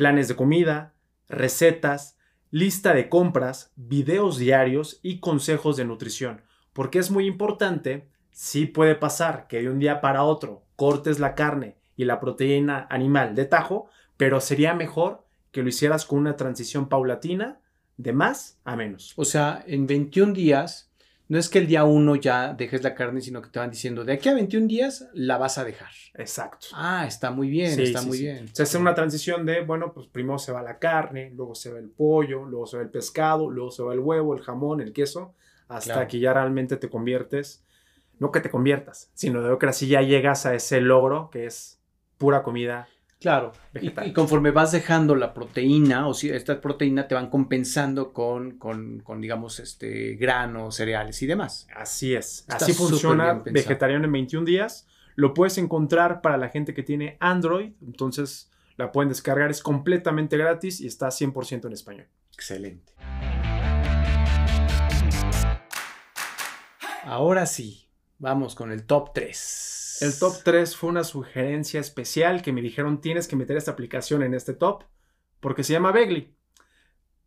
Planes 0.00 0.28
de 0.28 0.34
comida, 0.34 0.94
recetas, 1.28 2.16
lista 2.50 2.94
de 2.94 3.10
compras, 3.10 3.70
videos 3.76 4.38
diarios 4.38 4.98
y 5.02 5.20
consejos 5.20 5.76
de 5.76 5.84
nutrición, 5.84 6.40
porque 6.72 6.98
es 6.98 7.10
muy 7.10 7.26
importante, 7.26 8.08
sí 8.30 8.64
puede 8.64 8.94
pasar 8.94 9.46
que 9.46 9.60
de 9.60 9.68
un 9.68 9.78
día 9.78 10.00
para 10.00 10.22
otro 10.22 10.64
cortes 10.74 11.18
la 11.18 11.34
carne 11.34 11.76
y 11.96 12.06
la 12.06 12.18
proteína 12.18 12.86
animal 12.88 13.34
de 13.34 13.44
tajo, 13.44 13.90
pero 14.16 14.40
sería 14.40 14.72
mejor 14.72 15.26
que 15.50 15.62
lo 15.62 15.68
hicieras 15.68 16.06
con 16.06 16.20
una 16.20 16.34
transición 16.34 16.88
paulatina 16.88 17.60
de 17.98 18.14
más 18.14 18.58
a 18.64 18.76
menos. 18.76 19.12
O 19.16 19.26
sea, 19.26 19.62
en 19.66 19.86
21 19.86 20.32
días, 20.32 20.89
no 21.30 21.38
es 21.38 21.48
que 21.48 21.60
el 21.60 21.66
día 21.68 21.84
1 21.84 22.16
ya 22.16 22.52
dejes 22.54 22.82
la 22.82 22.94
carne, 22.94 23.20
sino 23.20 23.40
que 23.40 23.48
te 23.50 23.60
van 23.60 23.70
diciendo, 23.70 24.04
de 24.04 24.14
aquí 24.14 24.28
a 24.28 24.34
21 24.34 24.66
días 24.66 25.08
la 25.14 25.38
vas 25.38 25.58
a 25.58 25.64
dejar. 25.64 25.88
Exacto. 26.14 26.66
Ah, 26.74 27.06
está 27.06 27.30
muy 27.30 27.48
bien, 27.48 27.74
Sí, 27.76 27.84
está 27.84 28.00
sí, 28.00 28.08
muy 28.08 28.16
sí. 28.18 28.24
bien. 28.24 28.48
Se 28.52 28.64
hace 28.64 28.76
una 28.78 28.94
transición 28.96 29.46
de, 29.46 29.60
bueno, 29.64 29.92
pues 29.94 30.08
primero 30.08 30.38
se 30.40 30.50
va 30.52 30.60
la 30.60 30.78
carne, 30.80 31.30
luego 31.34 31.54
se 31.54 31.72
va 31.72 31.78
el 31.78 31.88
pollo, 31.88 32.44
luego 32.44 32.66
se 32.66 32.76
va 32.78 32.82
el 32.82 32.90
pescado, 32.90 33.48
luego 33.48 33.70
se 33.70 33.82
va 33.84 33.92
el 33.94 34.00
huevo, 34.00 34.34
el 34.34 34.42
jamón, 34.42 34.80
el 34.80 34.92
queso, 34.92 35.34
hasta 35.68 35.92
Claro. 35.94 36.08
que 36.08 36.18
ya 36.18 36.34
realmente 36.34 36.76
te 36.76 36.90
conviertes, 36.90 37.64
no 38.18 38.32
que 38.32 38.40
te 38.40 38.50
conviertas, 38.50 39.10
sino 39.14 39.40
de 39.40 39.56
que 39.56 39.66
así 39.66 39.86
ya 39.86 40.02
llegas 40.02 40.44
a 40.46 40.54
ese 40.54 40.80
logro 40.80 41.30
que 41.30 41.46
es 41.46 41.80
pura 42.18 42.42
comida. 42.42 42.88
Claro, 43.20 43.52
y, 43.78 43.92
y 44.08 44.12
conforme 44.14 44.50
vas 44.50 44.72
dejando 44.72 45.14
la 45.14 45.34
proteína, 45.34 46.08
o 46.08 46.14
si 46.14 46.30
esta 46.30 46.58
proteína 46.58 47.06
te 47.06 47.14
van 47.14 47.28
compensando 47.28 48.14
con, 48.14 48.52
con, 48.52 49.00
con, 49.00 49.20
digamos, 49.20 49.60
este, 49.60 50.14
granos, 50.14 50.76
cereales 50.76 51.20
y 51.20 51.26
demás. 51.26 51.68
Así 51.76 52.14
es. 52.14 52.46
Está 52.48 52.56
así 52.56 52.72
funciona 52.72 53.34
vegetariano 53.44 54.06
en 54.06 54.12
21 54.12 54.46
días. 54.46 54.88
Lo 55.16 55.34
puedes 55.34 55.58
encontrar 55.58 56.22
para 56.22 56.38
la 56.38 56.48
gente 56.48 56.72
que 56.72 56.82
tiene 56.82 57.18
Android, 57.20 57.72
entonces 57.86 58.50
la 58.78 58.90
pueden 58.90 59.10
descargar, 59.10 59.50
es 59.50 59.62
completamente 59.62 60.38
gratis 60.38 60.80
y 60.80 60.86
está 60.86 61.08
100% 61.08 61.66
en 61.66 61.72
español. 61.74 62.06
Excelente. 62.32 62.94
Ahora 67.04 67.44
sí, 67.44 67.89
vamos 68.20 68.54
con 68.54 68.70
el 68.70 68.86
top 68.86 69.12
3. 69.12 69.98
El 70.02 70.18
top 70.18 70.34
3 70.44 70.76
fue 70.76 70.90
una 70.90 71.04
sugerencia 71.04 71.80
especial 71.80 72.42
que 72.42 72.52
me 72.52 72.62
dijeron 72.62 73.00
tienes 73.00 73.26
que 73.26 73.36
meter 73.36 73.56
esta 73.56 73.72
aplicación 73.72 74.22
en 74.22 74.34
este 74.34 74.54
top 74.54 74.84
porque 75.40 75.64
se 75.64 75.72
llama 75.72 75.90
Begly. 75.90 76.36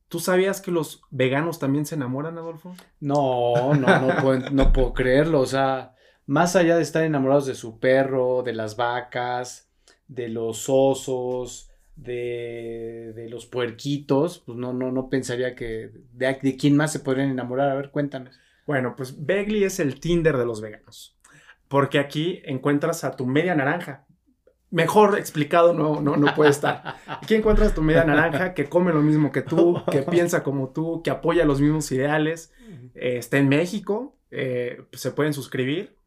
¿Tú 0.08 0.20
sabías 0.20 0.62
que 0.62 0.72
los 0.72 1.02
veganos 1.10 1.58
también 1.58 1.86
se 1.86 1.96
enamoran, 1.96 2.38
Adolfo? 2.38 2.76
No, 3.00 3.74
no, 3.74 4.00
no 4.00 4.16
puedo, 4.22 4.50
no 4.52 4.72
puedo 4.72 4.94
creerlo. 4.94 5.42
O 5.42 5.46
sea, 5.48 5.96
más 6.28 6.56
allá 6.56 6.78
de 6.78 6.84
estar 6.84 7.04
enamorados 7.04 7.48
de 7.48 7.56
su 7.56 7.80
perro, 7.80 8.44
de 8.44 8.54
las 8.54 8.76
vacas, 8.76 9.72
de 10.08 10.30
los 10.30 10.70
osos, 10.70 11.72
de, 11.96 13.14
de 13.16 13.30
los 13.30 13.48
puerquitos, 13.48 14.44
pues 14.46 14.58
no, 14.58 14.74
no, 14.74 14.92
no 14.92 15.10
pensaría 15.10 15.56
que 15.56 15.92
de, 16.14 16.40
de 16.42 16.58
quién 16.58 16.78
más 16.78 16.92
se 16.92 17.00
podrían 17.00 17.32
enamorar. 17.32 17.72
A 17.72 17.76
ver, 17.76 17.90
cuéntanos. 17.90 18.40
Bueno, 18.66 18.96
pues 18.96 19.26
Begly 19.26 19.64
es 19.64 19.80
el 19.80 20.00
Tinder 20.00 20.38
de 20.38 20.46
los 20.46 20.62
veganos. 20.62 21.18
Porque 21.68 22.00
aquí 22.00 22.42
encuentras 22.46 23.04
a 23.04 23.16
tu 23.16 23.26
media 23.26 23.56
naranja. 23.56 24.06
Mejor 24.70 25.18
explicado 25.20 25.74
no, 25.74 26.02
no, 26.02 26.18
no 26.18 26.34
puede 26.34 26.50
estar. 26.50 26.96
Aquí 27.06 27.36
encuentras 27.36 27.72
a 27.72 27.76
tu 27.76 27.82
media 27.82 28.04
naranja 28.04 28.54
que 28.54 28.66
come 28.66 28.92
lo 28.92 29.02
mismo 29.02 29.32
que 29.32 29.42
tú, 29.42 29.84
que 29.92 30.02
piensa 30.10 30.44
como 30.44 30.70
tú, 30.70 31.02
que 31.04 31.12
apoya 31.12 31.46
los 31.46 31.62
mismos 31.62 31.92
ideales. 31.92 32.54
Eh, 32.96 33.18
está 33.18 33.38
en 33.38 33.50
México, 33.50 34.18
eh, 34.32 34.84
se 34.94 35.12
pueden 35.12 35.34
suscribir. 35.34 35.98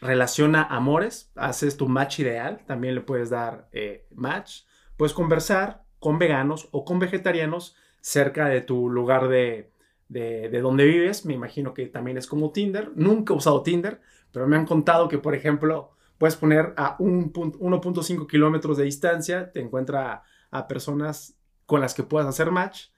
Relaciona 0.00 0.62
amores, 0.62 1.32
haces 1.34 1.76
tu 1.76 1.88
match 1.88 2.20
ideal, 2.20 2.64
también 2.66 2.94
le 2.94 3.00
puedes 3.00 3.30
dar 3.30 3.68
eh, 3.72 4.06
match. 4.14 4.62
Puedes 4.96 5.12
conversar 5.12 5.82
con 5.98 6.20
veganos 6.20 6.68
o 6.70 6.84
con 6.84 7.00
vegetarianos 7.00 7.74
cerca 8.00 8.46
de 8.46 8.60
tu 8.60 8.88
lugar 8.88 9.28
de, 9.28 9.72
de, 10.08 10.48
de 10.48 10.60
donde 10.60 10.84
vives. 10.84 11.24
Me 11.24 11.34
imagino 11.34 11.74
que 11.74 11.86
también 11.86 12.18
es 12.18 12.26
como 12.26 12.52
Tinder. 12.52 12.90
Nunca 12.94 13.32
he 13.32 13.36
usado 13.36 13.62
Tinder, 13.62 14.00
pero 14.32 14.46
me 14.46 14.56
han 14.56 14.66
contado 14.66 15.08
que, 15.08 15.18
por 15.18 15.34
ejemplo, 15.34 15.92
puedes 16.18 16.36
poner 16.36 16.74
a 16.76 16.96
un 16.98 17.30
punto- 17.32 17.58
1.5 17.58 18.26
kilómetros 18.26 18.76
de 18.76 18.84
distancia, 18.84 19.50
te 19.52 19.60
encuentra 19.60 20.22
a, 20.50 20.68
personas 20.68 21.38
con 21.66 21.80
las 21.80 21.94
que 21.94 22.02
puedas 22.02 22.28
hacer 22.28 22.50
match. 22.50 22.88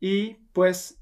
Y 0.00 0.34
pues 0.52 1.00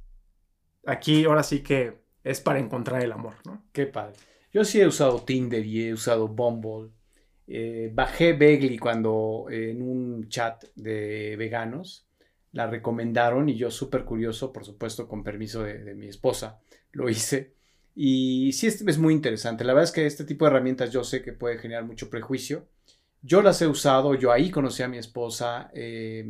aquí 0.85 1.25
ahora 1.25 1.43
sí 1.43 1.63
que 1.63 2.01
es 2.25 2.41
para 2.41 2.59
encontrar 2.59 3.03
el 3.03 3.13
amor, 3.13 3.35
¿no? 3.47 3.65
Qué 3.73 3.87
padre. 3.87 4.17
Yo 4.53 4.65
sí 4.65 4.81
he 4.81 4.87
usado 4.87 5.23
Tinder 5.23 5.65
y 5.65 5.89
he 5.89 5.93
usado 5.93 6.29
Bumble. 6.29 6.91
Eh, 7.47 7.91
bajé 7.93 8.33
Begly 8.33 8.79
cuando 8.79 9.47
en 9.51 9.83
un 9.83 10.29
chat 10.29 10.65
de 10.75 11.37
veganos 11.37 12.07
la 12.53 12.67
recomendaron 12.67 13.49
y 13.49 13.57
yo 13.57 13.71
súper 13.71 14.05
curioso, 14.05 14.53
por 14.53 14.65
supuesto, 14.65 15.09
con 15.09 15.23
permiso 15.23 15.63
de, 15.63 15.85
de 15.85 15.95
mi 15.95 16.09
esposa, 16.09 16.61
lo 16.93 17.09
hice. 17.09 17.55
Y 17.95 18.53
sí 18.53 18.67
es, 18.67 18.81
es 18.83 18.99
muy 18.99 19.15
interesante. 19.15 19.65
La 19.65 19.73
verdad 19.73 19.89
es 19.89 19.93
que 19.93 20.07
este 20.07 20.25
tipo 20.25 20.45
de 20.45 20.53
herramientas 20.53 20.91
yo 20.91 21.05
sé 21.05 21.23
que 21.23 21.33
puede 21.33 21.59
generar 21.59 21.85
mucho 21.85 22.11
prejuicio. 22.11 22.69
Yo 23.23 23.43
las 23.43 23.61
he 23.61 23.67
usado, 23.67 24.15
yo 24.15 24.33
ahí 24.33 24.51
conocí 24.51 24.83
a 24.83 24.89
mi 24.89 24.99
esposa. 24.99 25.71
eh, 25.75 26.25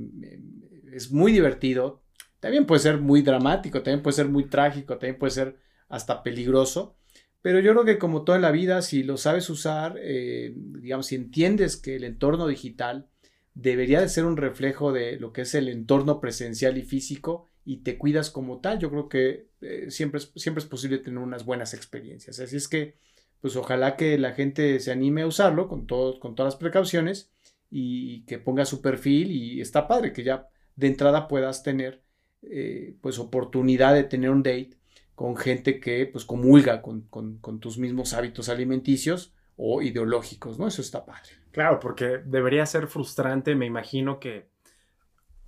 es 0.92 1.10
muy 1.12 1.32
divertido. 1.32 2.02
También 2.40 2.66
puede 2.66 2.80
ser 2.80 2.98
muy 2.98 3.22
dramático, 3.22 3.82
también 3.82 4.02
puede 4.02 4.16
ser 4.16 4.28
muy 4.28 4.48
trágico, 4.48 4.94
también 4.94 5.18
puede 5.18 5.30
ser 5.32 5.56
hasta 5.88 6.22
peligroso. 6.22 6.96
Pero 7.42 7.60
yo 7.60 7.72
creo 7.72 7.84
que 7.84 7.98
como 7.98 8.24
toda 8.24 8.38
la 8.38 8.50
vida, 8.50 8.82
si 8.82 9.02
lo 9.02 9.16
sabes 9.16 9.48
usar, 9.50 9.96
eh, 10.00 10.52
digamos, 10.56 11.06
si 11.06 11.14
entiendes 11.14 11.76
que 11.76 11.96
el 11.96 12.04
entorno 12.04 12.46
digital 12.46 13.08
debería 13.54 14.00
de 14.00 14.08
ser 14.08 14.24
un 14.24 14.36
reflejo 14.36 14.92
de 14.92 15.18
lo 15.18 15.32
que 15.32 15.42
es 15.42 15.54
el 15.54 15.68
entorno 15.68 16.20
presencial 16.20 16.78
y 16.78 16.82
físico 16.82 17.46
y 17.64 17.78
te 17.78 17.98
cuidas 17.98 18.30
como 18.30 18.60
tal, 18.60 18.78
yo 18.78 18.90
creo 18.90 19.08
que 19.08 19.48
eh, 19.60 19.90
siempre, 19.90 20.18
es, 20.18 20.32
siempre 20.36 20.62
es 20.62 20.68
posible 20.68 20.98
tener 20.98 21.18
unas 21.18 21.44
buenas 21.44 21.74
experiencias. 21.74 22.40
Así 22.40 22.56
es 22.56 22.68
que, 22.68 22.96
pues 23.40 23.56
ojalá 23.56 23.96
que 23.96 24.18
la 24.18 24.32
gente 24.32 24.80
se 24.80 24.92
anime 24.92 25.22
a 25.22 25.26
usarlo 25.26 25.68
con, 25.68 25.86
con 25.86 26.34
todas 26.34 26.54
las 26.54 26.56
precauciones 26.56 27.30
y 27.70 28.24
que 28.24 28.38
ponga 28.38 28.64
su 28.64 28.82
perfil 28.82 29.30
y 29.30 29.60
está 29.60 29.86
padre 29.86 30.12
que 30.12 30.24
ya 30.24 30.48
de 30.76 30.86
entrada 30.88 31.28
puedas 31.28 31.62
tener 31.62 32.02
eh, 32.42 32.96
pues 33.00 33.18
oportunidad 33.18 33.94
de 33.94 34.04
tener 34.04 34.30
un 34.30 34.42
date 34.42 34.70
con 35.14 35.36
gente 35.36 35.78
que 35.78 36.06
pues 36.06 36.24
comulga 36.24 36.80
con, 36.80 37.02
con, 37.02 37.38
con, 37.38 37.60
tus 37.60 37.76
mismos 37.76 38.14
hábitos 38.14 38.48
alimenticios 38.48 39.34
o 39.56 39.82
ideológicos, 39.82 40.58
¿no? 40.58 40.66
Eso 40.66 40.80
está 40.80 41.04
padre. 41.04 41.39
Claro, 41.52 41.80
porque 41.80 42.18
debería 42.24 42.64
ser 42.66 42.86
frustrante, 42.86 43.54
me 43.54 43.66
imagino 43.66 44.20
que 44.20 44.48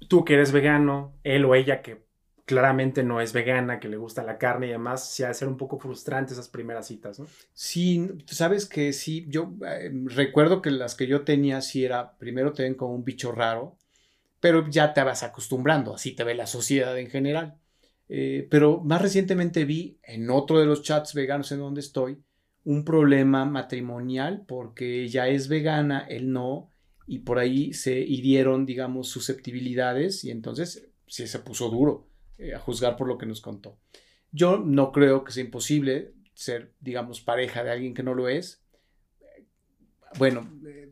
tú 0.08 0.24
que 0.24 0.34
eres 0.34 0.52
vegano, 0.52 1.14
él 1.22 1.44
o 1.44 1.54
ella 1.54 1.82
que 1.82 2.04
claramente 2.44 3.02
no 3.02 3.20
es 3.20 3.32
vegana, 3.32 3.78
que 3.78 3.88
le 3.88 3.96
gusta 3.96 4.24
la 4.24 4.36
carne 4.36 4.66
y 4.66 4.70
demás, 4.70 5.10
sí 5.10 5.22
ha 5.22 5.28
de 5.28 5.34
ser 5.34 5.48
un 5.48 5.56
poco 5.56 5.78
frustrante 5.78 6.32
esas 6.32 6.48
primeras 6.48 6.88
citas, 6.88 7.20
¿no? 7.20 7.26
Sí, 7.54 8.08
sabes 8.26 8.66
que 8.66 8.92
sí, 8.92 9.24
yo 9.28 9.54
eh, 9.64 9.90
recuerdo 10.06 10.60
que 10.60 10.70
las 10.70 10.94
que 10.96 11.06
yo 11.06 11.22
tenía 11.22 11.60
sí 11.60 11.84
era, 11.84 12.18
primero 12.18 12.52
te 12.52 12.64
ven 12.64 12.74
como 12.74 12.94
un 12.94 13.04
bicho 13.04 13.32
raro, 13.32 13.76
pero 14.40 14.68
ya 14.68 14.94
te 14.94 15.02
vas 15.02 15.22
acostumbrando, 15.22 15.94
así 15.94 16.12
te 16.12 16.24
ve 16.24 16.34
la 16.34 16.46
sociedad 16.46 16.98
en 16.98 17.08
general. 17.10 17.58
Eh, 18.08 18.46
pero 18.50 18.80
más 18.80 19.02
recientemente 19.02 19.64
vi 19.64 19.98
en 20.02 20.30
otro 20.30 20.58
de 20.60 20.66
los 20.66 20.82
chats 20.82 21.14
veganos 21.14 21.52
en 21.52 21.60
donde 21.60 21.80
estoy 21.80 22.18
un 22.64 22.84
problema 22.84 23.44
matrimonial 23.44 24.44
porque 24.46 25.02
ella 25.02 25.28
es 25.28 25.48
vegana, 25.48 26.06
él 26.08 26.32
no, 26.32 26.70
y 27.06 27.20
por 27.20 27.38
ahí 27.38 27.72
se 27.72 27.98
hirieron, 27.98 28.66
digamos, 28.66 29.08
susceptibilidades 29.08 30.24
y 30.24 30.30
entonces 30.30 30.88
sí 31.06 31.26
se 31.26 31.40
puso 31.40 31.68
duro 31.68 32.06
eh, 32.38 32.54
a 32.54 32.58
juzgar 32.58 32.96
por 32.96 33.08
lo 33.08 33.18
que 33.18 33.26
nos 33.26 33.40
contó. 33.40 33.78
Yo 34.30 34.58
no 34.58 34.92
creo 34.92 35.24
que 35.24 35.32
sea 35.32 35.44
imposible 35.44 36.14
ser, 36.34 36.72
digamos, 36.80 37.20
pareja 37.20 37.62
de 37.62 37.70
alguien 37.70 37.94
que 37.94 38.02
no 38.02 38.14
lo 38.14 38.28
es. 38.28 38.62
Bueno, 40.18 40.48
eh, 40.66 40.88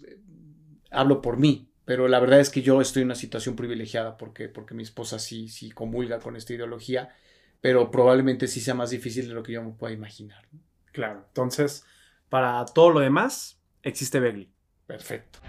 hablo 0.91 1.23
por 1.23 1.39
mí, 1.39 1.69
pero 1.85 2.09
la 2.09 2.21
verdad 2.21 2.41
es 2.41 2.51
que 2.51 2.63
yo 2.63 2.81
estoy 2.81 3.03
en 3.03 3.09
una 3.09 3.15
situación 3.15 3.57
privilegiada 3.57 4.17
porque, 4.17 4.49
porque 4.49 4.75
mi 4.75 4.83
esposa 4.83 5.19
sí, 5.19 5.49
sí 5.49 5.71
comulga 5.71 6.19
con 6.19 6.37
esta 6.37 6.53
ideología, 6.53 7.15
pero 7.61 7.91
probablemente 7.91 8.49
sí 8.49 8.61
sea 8.61 8.75
más 8.75 8.91
difícil 8.91 9.29
de 9.29 9.35
lo 9.35 9.43
que 9.43 9.53
yo 9.53 9.63
me 9.63 9.73
pueda 9.73 9.95
imaginar. 9.95 10.47
Claro, 10.93 11.25
entonces, 11.29 11.85
para 12.29 12.65
todo 12.67 12.91
lo 12.91 13.01
demás, 13.01 13.61
existe 13.83 14.21
Begly. 14.21 14.53
Perfecto. 14.87 15.41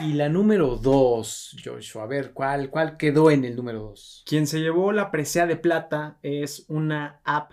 Y 0.00 0.12
la 0.12 0.28
número 0.28 0.76
dos, 0.76 1.56
Joshua, 1.64 2.04
a 2.04 2.06
ver, 2.06 2.32
¿cuál, 2.32 2.70
cuál 2.70 2.96
quedó 2.96 3.32
en 3.32 3.44
el 3.44 3.56
número 3.56 3.80
dos? 3.80 4.22
Quien 4.26 4.46
se 4.46 4.60
llevó 4.60 4.92
la 4.92 5.10
presea 5.10 5.46
de 5.46 5.56
plata 5.56 6.18
es 6.22 6.66
una 6.68 7.20
app 7.24 7.52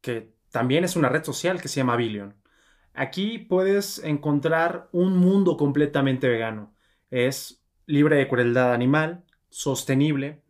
que 0.00 0.34
también 0.50 0.84
es 0.84 0.96
una 0.96 1.08
red 1.08 1.22
social 1.22 1.60
que 1.60 1.68
se 1.68 1.76
llama 1.76 1.96
Billion. 1.96 2.34
Aquí 2.94 3.38
puedes 3.38 3.98
encontrar 4.02 4.88
un 4.90 5.18
mundo 5.18 5.56
completamente 5.56 6.28
vegano. 6.28 6.74
Es 7.10 7.62
libre 7.86 8.16
de 8.16 8.26
crueldad 8.26 8.72
animal, 8.72 9.24
sostenible 9.48 10.42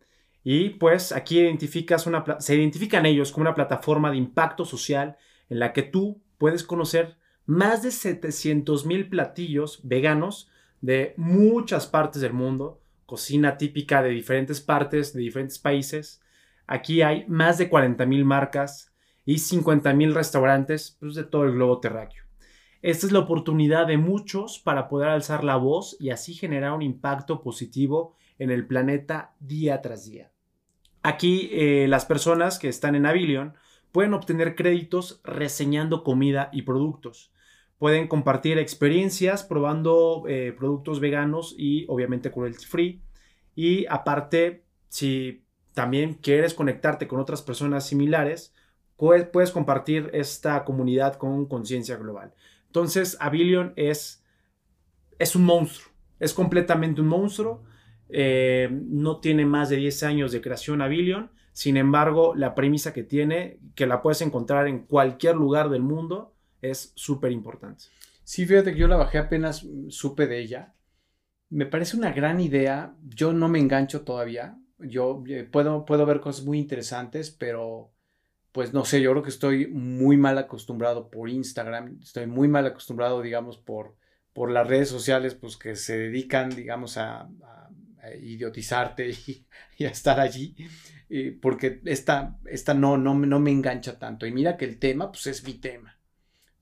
y 0.49 0.69
pues 0.69 1.11
aquí 1.11 1.41
identificas 1.41 2.07
una, 2.07 2.23
se 2.39 2.55
identifican 2.55 3.05
ellos 3.05 3.33
como 3.33 3.41
una 3.41 3.53
plataforma 3.53 4.11
de 4.11 4.15
impacto 4.15 4.63
social 4.63 5.17
en 5.49 5.59
la 5.59 5.73
que 5.73 5.83
tú 5.83 6.21
puedes 6.37 6.63
conocer 6.63 7.17
más 7.45 7.83
de 7.83 7.91
700 7.91 8.85
mil 8.85 9.09
platillos 9.09 9.81
veganos 9.83 10.49
de 10.79 11.13
muchas 11.17 11.85
partes 11.85 12.21
del 12.21 12.31
mundo, 12.31 12.79
cocina 13.05 13.57
típica 13.57 14.01
de 14.01 14.11
diferentes 14.11 14.61
partes, 14.61 15.11
de 15.11 15.19
diferentes 15.19 15.59
países. 15.59 16.21
Aquí 16.65 17.01
hay 17.01 17.25
más 17.27 17.57
de 17.57 17.67
40 17.67 18.05
mil 18.05 18.23
marcas 18.23 18.93
y 19.25 19.39
50 19.39 19.93
mil 19.95 20.15
restaurantes 20.15 20.95
pues, 21.01 21.15
de 21.15 21.25
todo 21.25 21.43
el 21.43 21.55
globo 21.55 21.81
terráqueo. 21.81 22.23
Esta 22.81 23.05
es 23.05 23.11
la 23.11 23.19
oportunidad 23.19 23.85
de 23.85 23.97
muchos 23.97 24.59
para 24.59 24.87
poder 24.87 25.09
alzar 25.09 25.43
la 25.43 25.57
voz 25.57 25.97
y 25.99 26.11
así 26.11 26.33
generar 26.33 26.71
un 26.71 26.83
impacto 26.83 27.41
positivo 27.41 28.15
en 28.39 28.49
el 28.49 28.65
planeta 28.65 29.35
día 29.41 29.81
tras 29.81 30.05
día. 30.05 30.31
Aquí 31.07 31.49
eh, 31.53 31.87
las 31.87 32.03
personas 32.03 32.59
que 32.59 32.67
están 32.67 32.93
en 32.93 33.05
Avilion 33.05 33.53
pueden 33.93 34.13
obtener 34.13 34.55
créditos 34.55 35.21
reseñando 35.23 36.03
comida 36.03 36.49
y 36.51 36.63
productos. 36.63 37.31
Pueden 37.77 38.09
compartir 38.09 38.57
experiencias 38.57 39.43
probando 39.43 40.25
eh, 40.27 40.53
productos 40.57 40.99
veganos 40.99 41.55
y 41.57 41.85
obviamente 41.87 42.29
cruelty 42.29 42.65
free. 42.65 43.01
Y 43.55 43.85
aparte, 43.85 44.65
si 44.89 45.45
también 45.73 46.15
quieres 46.15 46.53
conectarte 46.53 47.07
con 47.07 47.21
otras 47.21 47.41
personas 47.41 47.87
similares, 47.87 48.53
puedes 48.97 49.51
compartir 49.51 50.09
esta 50.11 50.65
comunidad 50.65 51.15
con 51.15 51.45
conciencia 51.45 51.95
global. 51.95 52.33
Entonces, 52.65 53.15
Avilion 53.21 53.71
es, 53.77 54.25
es 55.19 55.37
un 55.37 55.45
monstruo, 55.45 55.89
es 56.19 56.33
completamente 56.33 56.99
un 56.99 57.07
monstruo. 57.07 57.63
Eh, 58.09 58.69
no 58.71 59.19
tiene 59.19 59.45
más 59.45 59.69
de 59.69 59.77
10 59.77 60.03
años 60.03 60.31
de 60.31 60.41
creación 60.41 60.81
Avilion. 60.81 61.31
Sin 61.53 61.77
embargo, 61.77 62.35
la 62.35 62.53
premisa 62.55 62.93
que 62.93 63.03
tiene, 63.03 63.59
que 63.75 63.87
la 63.87 64.01
puedes 64.01 64.21
encontrar 64.21 64.67
en 64.67 64.85
cualquier 64.85 65.35
lugar 65.35 65.69
del 65.69 65.81
mundo, 65.81 66.35
es 66.61 66.91
súper 66.95 67.31
importante. 67.31 67.85
Sí, 68.23 68.45
fíjate 68.45 68.73
que 68.73 68.79
yo 68.79 68.87
la 68.87 68.97
bajé 68.97 69.17
apenas, 69.17 69.63
mm, 69.63 69.89
supe 69.89 70.27
de 70.27 70.39
ella. 70.39 70.75
Me 71.49 71.65
parece 71.65 71.97
una 71.97 72.11
gran 72.11 72.39
idea. 72.39 72.95
Yo 73.03 73.33
no 73.33 73.49
me 73.49 73.59
engancho 73.59 74.01
todavía. 74.01 74.57
Yo 74.79 75.23
eh, 75.27 75.43
puedo, 75.43 75.85
puedo 75.85 76.05
ver 76.05 76.19
cosas 76.19 76.45
muy 76.45 76.59
interesantes, 76.59 77.31
pero 77.31 77.91
pues 78.51 78.73
no 78.73 78.85
sé, 78.85 79.01
yo 79.01 79.11
creo 79.11 79.23
que 79.23 79.29
estoy 79.29 79.67
muy 79.67 80.17
mal 80.17 80.37
acostumbrado 80.37 81.09
por 81.09 81.29
Instagram. 81.29 81.99
Estoy 82.01 82.27
muy 82.27 82.47
mal 82.47 82.65
acostumbrado, 82.65 83.21
digamos, 83.21 83.57
por, 83.57 83.95
por 84.33 84.51
las 84.51 84.67
redes 84.67 84.89
sociales, 84.89 85.35
pues 85.35 85.57
que 85.57 85.75
se 85.75 85.97
dedican, 85.97 86.49
digamos, 86.49 86.97
a, 86.97 87.29
idiotizarte 88.15 89.09
y, 89.77 89.85
a 89.85 89.89
estar 89.89 90.19
allí. 90.19 90.55
porque 91.41 91.81
esta, 91.85 92.39
esta 92.45 92.73
no, 92.73 92.97
no, 92.97 93.13
no 93.13 93.39
me 93.39 93.51
engancha 93.51 93.99
tanto. 93.99 94.25
Y 94.25 94.31
mira 94.31 94.57
que 94.57 94.65
el 94.65 94.79
tema, 94.79 95.11
pues 95.11 95.27
es 95.27 95.43
mi 95.43 95.55
tema. 95.55 95.97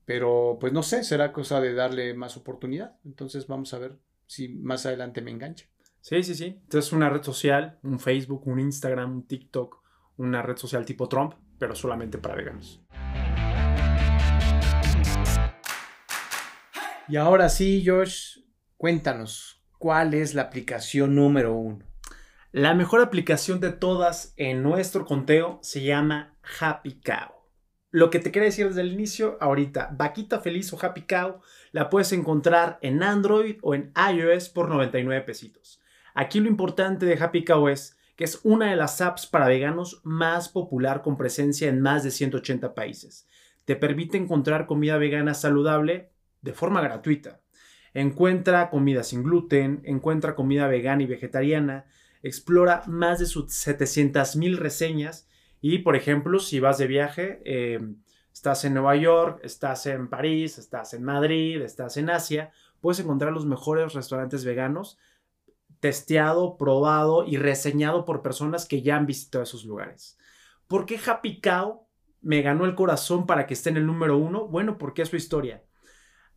Pero 0.04 0.56
pues 0.60 0.72
no 0.72 0.82
sé, 0.82 1.02
será 1.02 1.32
cosa 1.32 1.60
de 1.60 1.74
darle 1.74 2.14
más 2.14 2.36
oportunidad. 2.36 2.96
Entonces 3.04 3.46
vamos 3.46 3.74
a 3.74 3.78
ver 3.78 3.98
si 4.26 4.48
más 4.48 4.86
adelante 4.86 5.20
me 5.20 5.32
engancha. 5.32 5.66
Sí, 6.00 6.22
sí, 6.22 6.34
sí. 6.36 6.60
Entonces 6.62 6.92
una 6.92 7.10
red 7.10 7.22
social, 7.22 7.78
un 7.82 7.98
Facebook, 7.98 8.46
un 8.46 8.60
Instagram, 8.60 9.12
un 9.12 9.26
TikTok, 9.26 9.82
una 10.18 10.42
red 10.42 10.56
social 10.56 10.84
tipo 10.84 11.08
Trump, 11.08 11.34
pero 11.58 11.74
solamente 11.74 12.18
para 12.18 12.36
veganos. 12.36 12.80
Y 17.08 17.16
ahora 17.16 17.48
sí, 17.48 17.84
Josh, 17.86 18.38
cuéntanos, 18.76 19.55
¿cuál 19.78 20.14
es 20.14 20.34
la 20.34 20.42
aplicación 20.42 21.14
número 21.14 21.54
uno? 21.54 21.84
La 22.52 22.74
mejor 22.74 23.00
aplicación 23.00 23.60
de 23.60 23.72
todas 23.72 24.32
en 24.36 24.62
nuestro 24.62 25.04
conteo 25.04 25.58
se 25.62 25.82
llama 25.82 26.34
Happy 26.60 27.00
Cow. 27.00 27.34
Lo 27.90 28.10
que 28.10 28.18
te 28.18 28.32
quería 28.32 28.46
decir 28.46 28.68
desde 28.68 28.80
el 28.80 28.92
inicio, 28.92 29.38
ahorita, 29.40 29.90
Vaquita 29.96 30.40
Feliz 30.40 30.72
o 30.72 30.78
Happy 30.80 31.02
Cow 31.02 31.40
la 31.72 31.90
puedes 31.90 32.12
encontrar 32.12 32.78
en 32.82 33.02
Android 33.02 33.56
o 33.62 33.74
en 33.74 33.92
iOS 34.12 34.48
por 34.48 34.68
99 34.68 35.22
pesitos. 35.22 35.80
Aquí 36.14 36.40
lo 36.40 36.48
importante 36.48 37.06
de 37.06 37.22
Happy 37.22 37.44
Cow 37.44 37.68
es 37.68 37.96
que 38.16 38.24
es 38.24 38.40
una 38.42 38.70
de 38.70 38.76
las 38.76 39.00
apps 39.00 39.26
para 39.26 39.46
veganos 39.46 40.00
más 40.02 40.48
popular 40.48 41.02
con 41.02 41.16
presencia 41.16 41.68
en 41.68 41.80
más 41.80 42.02
de 42.02 42.10
180 42.10 42.74
países. 42.74 43.28
Te 43.66 43.76
permite 43.76 44.16
encontrar 44.16 44.66
comida 44.66 44.96
vegana 44.96 45.34
saludable 45.34 46.10
de 46.40 46.52
forma 46.52 46.80
gratuita. 46.80 47.40
Encuentra 47.96 48.68
comida 48.68 49.02
sin 49.02 49.22
gluten, 49.22 49.80
encuentra 49.84 50.34
comida 50.34 50.68
vegana 50.68 51.02
y 51.02 51.06
vegetariana, 51.06 51.86
explora 52.22 52.82
más 52.86 53.20
de 53.20 53.24
sus 53.24 53.46
700.000 53.46 54.58
reseñas 54.58 55.26
y, 55.62 55.78
por 55.78 55.96
ejemplo, 55.96 56.38
si 56.38 56.60
vas 56.60 56.76
de 56.76 56.88
viaje, 56.88 57.40
eh, 57.46 57.80
estás 58.30 58.66
en 58.66 58.74
Nueva 58.74 58.96
York, 58.96 59.40
estás 59.42 59.86
en 59.86 60.10
París, 60.10 60.58
estás 60.58 60.92
en 60.92 61.04
Madrid, 61.04 61.62
estás 61.62 61.96
en 61.96 62.10
Asia, 62.10 62.52
puedes 62.82 63.00
encontrar 63.00 63.32
los 63.32 63.46
mejores 63.46 63.94
restaurantes 63.94 64.44
veganos 64.44 64.98
testeado, 65.80 66.58
probado 66.58 67.24
y 67.24 67.38
reseñado 67.38 68.04
por 68.04 68.20
personas 68.20 68.66
que 68.66 68.82
ya 68.82 68.96
han 68.96 69.06
visitado 69.06 69.42
esos 69.42 69.64
lugares. 69.64 70.18
¿Por 70.68 70.84
qué 70.84 71.00
Happy 71.02 71.40
Cow 71.40 71.86
me 72.20 72.42
ganó 72.42 72.66
el 72.66 72.74
corazón 72.74 73.24
para 73.24 73.46
que 73.46 73.54
esté 73.54 73.70
en 73.70 73.78
el 73.78 73.86
número 73.86 74.18
uno? 74.18 74.48
Bueno, 74.48 74.76
porque 74.76 75.00
es 75.00 75.08
su 75.08 75.16
historia. 75.16 75.62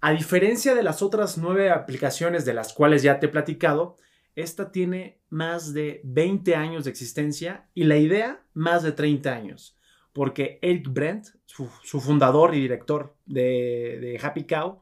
A 0.02 0.12
diferencia 0.12 0.76
de 0.76 0.84
las 0.84 1.02
otras 1.02 1.38
nueve 1.38 1.70
aplicaciones 1.70 2.46
de 2.46 2.54
las 2.54 2.74
cuales 2.74 3.04
ya 3.04 3.20
te 3.20 3.26
he 3.26 3.30
platicado, 3.30 3.98
esta 4.36 4.72
tiene 4.72 5.20
más 5.30 5.74
de 5.74 6.00
20 6.06 6.56
años 6.56 6.86
de 6.86 6.92
existencia 6.92 7.68
y 7.74 7.84
la 7.84 7.98
idea 7.98 8.42
más 8.54 8.84
de 8.84 8.94
30 8.94 9.34
años, 9.34 9.78
porque 10.14 10.60
Eric 10.62 10.88
Brent, 10.90 11.28
su, 11.46 11.68
fundador 12.00 12.56
y 12.56 12.62
director 12.62 13.18
de, 13.26 14.18
Happy 14.22 14.46
Cow, 14.46 14.82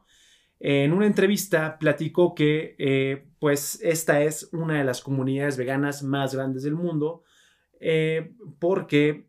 en 0.60 0.92
una 0.92 1.06
entrevista 1.06 1.78
platicó 1.78 2.34
que 2.34 2.76
eh, 2.78 3.28
pues 3.38 3.80
esta 3.82 4.22
es 4.22 4.48
una 4.52 4.78
de 4.78 4.84
las 4.84 5.00
comunidades 5.00 5.56
veganas 5.56 6.02
más 6.02 6.34
grandes 6.34 6.62
del 6.62 6.74
mundo, 6.74 7.22
eh, 7.80 8.34
porque 8.58 9.28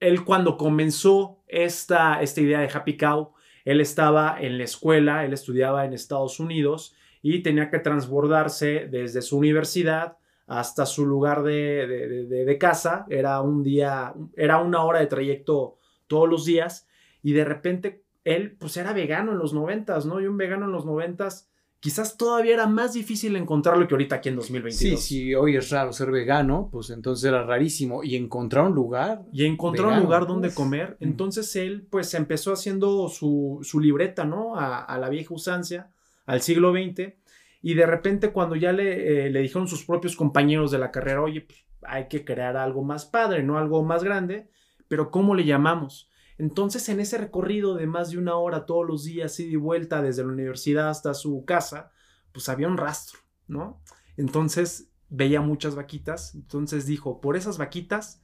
él 0.00 0.24
cuando 0.24 0.56
comenzó 0.56 1.42
esta, 1.46 2.20
esta 2.22 2.40
idea 2.40 2.60
de 2.60 2.70
Happy 2.72 2.96
Cow, 2.96 3.34
él 3.68 3.82
estaba 3.82 4.40
en 4.40 4.56
la 4.56 4.64
escuela, 4.64 5.26
él 5.26 5.34
estudiaba 5.34 5.84
en 5.84 5.92
Estados 5.92 6.40
Unidos 6.40 6.96
y 7.20 7.42
tenía 7.42 7.68
que 7.68 7.78
transbordarse 7.80 8.88
desde 8.90 9.20
su 9.20 9.36
universidad 9.36 10.16
hasta 10.46 10.86
su 10.86 11.04
lugar 11.04 11.42
de, 11.42 12.56
casa. 12.58 13.04
Era 13.10 13.42
un 13.42 13.62
día, 13.62 14.14
era 14.38 14.62
una 14.62 14.82
hora 14.84 15.00
de 15.00 15.06
trayecto 15.06 15.76
todos 16.06 16.26
los 16.26 16.46
días 16.46 16.88
y 17.22 17.34
de 17.34 17.44
repente 17.44 18.04
él 18.24 18.56
pues 18.58 18.74
era 18.78 18.94
vegano 18.94 19.32
en 19.32 19.38
los 19.38 19.52
noventas, 19.52 20.06
¿no? 20.06 20.18
Y 20.18 20.26
un 20.26 20.38
vegano 20.38 20.64
en 20.64 20.72
los 20.72 20.86
noventas 20.86 21.50
quizás 21.80 22.16
todavía 22.16 22.54
era 22.54 22.66
más 22.66 22.94
difícil 22.94 23.36
encontrarlo 23.36 23.86
que 23.86 23.94
ahorita 23.94 24.16
aquí 24.16 24.28
en 24.28 24.36
2022. 24.36 24.78
Sí, 24.78 24.96
sí, 24.96 25.34
hoy 25.34 25.56
es 25.56 25.70
raro 25.70 25.92
ser 25.92 26.10
vegano, 26.10 26.68
pues 26.70 26.90
entonces 26.90 27.24
era 27.28 27.44
rarísimo. 27.44 28.02
Y 28.02 28.16
encontrar 28.16 28.66
un 28.66 28.74
lugar. 28.74 29.22
Y 29.32 29.44
encontrar 29.44 29.88
un 29.88 30.00
lugar 30.00 30.26
donde 30.26 30.52
comer. 30.52 30.96
Entonces 31.00 31.54
él 31.56 31.86
pues 31.90 32.14
empezó 32.14 32.52
haciendo 32.52 33.08
su, 33.08 33.60
libreta, 33.80 34.24
¿no? 34.24 34.56
a, 34.56 34.98
la 34.98 35.08
vieja 35.08 35.34
usancia 35.34 35.90
al 36.28 36.42
siglo 36.42 36.72
XX, 36.72 37.14
y 37.62 37.74
de 37.74 37.86
repente 37.86 38.32
cuando 38.32 38.54
ya 38.54 38.72
le, 38.72 39.26
eh, 39.26 39.30
le 39.30 39.40
dijeron 39.40 39.66
sus 39.66 39.84
propios 39.84 40.14
compañeros 40.14 40.70
de 40.70 40.78
la 40.78 40.90
carrera, 40.90 41.22
oye, 41.22 41.40
pues, 41.40 41.64
hay 41.82 42.06
que 42.08 42.24
crear 42.24 42.56
algo 42.56 42.84
más 42.84 43.06
padre, 43.06 43.42
no 43.42 43.56
algo 43.56 43.82
más 43.82 44.04
grande, 44.04 44.50
pero 44.88 45.10
¿cómo 45.10 45.34
le 45.34 45.46
llamamos? 45.46 46.10
Entonces, 46.38 46.88
en 46.88 47.00
ese 47.00 47.18
recorrido 47.18 47.74
de 47.74 47.86
más 47.86 48.10
de 48.10 48.18
una 48.18 48.36
hora 48.36 48.64
todos 48.64 48.86
los 48.86 49.04
días, 49.04 49.38
ida 49.40 49.52
y 49.52 49.56
vuelta 49.56 50.00
desde 50.00 50.22
la 50.22 50.32
universidad 50.32 50.88
hasta 50.88 51.12
su 51.14 51.44
casa, 51.44 51.90
pues 52.32 52.48
había 52.48 52.68
un 52.68 52.76
rastro, 52.76 53.18
¿no? 53.48 53.82
Entonces 54.16 54.90
veía 55.08 55.40
muchas 55.40 55.74
vaquitas, 55.74 56.34
entonces 56.34 56.86
dijo, 56.86 57.20
por 57.20 57.36
esas 57.36 57.58
vaquitas, 57.58 58.22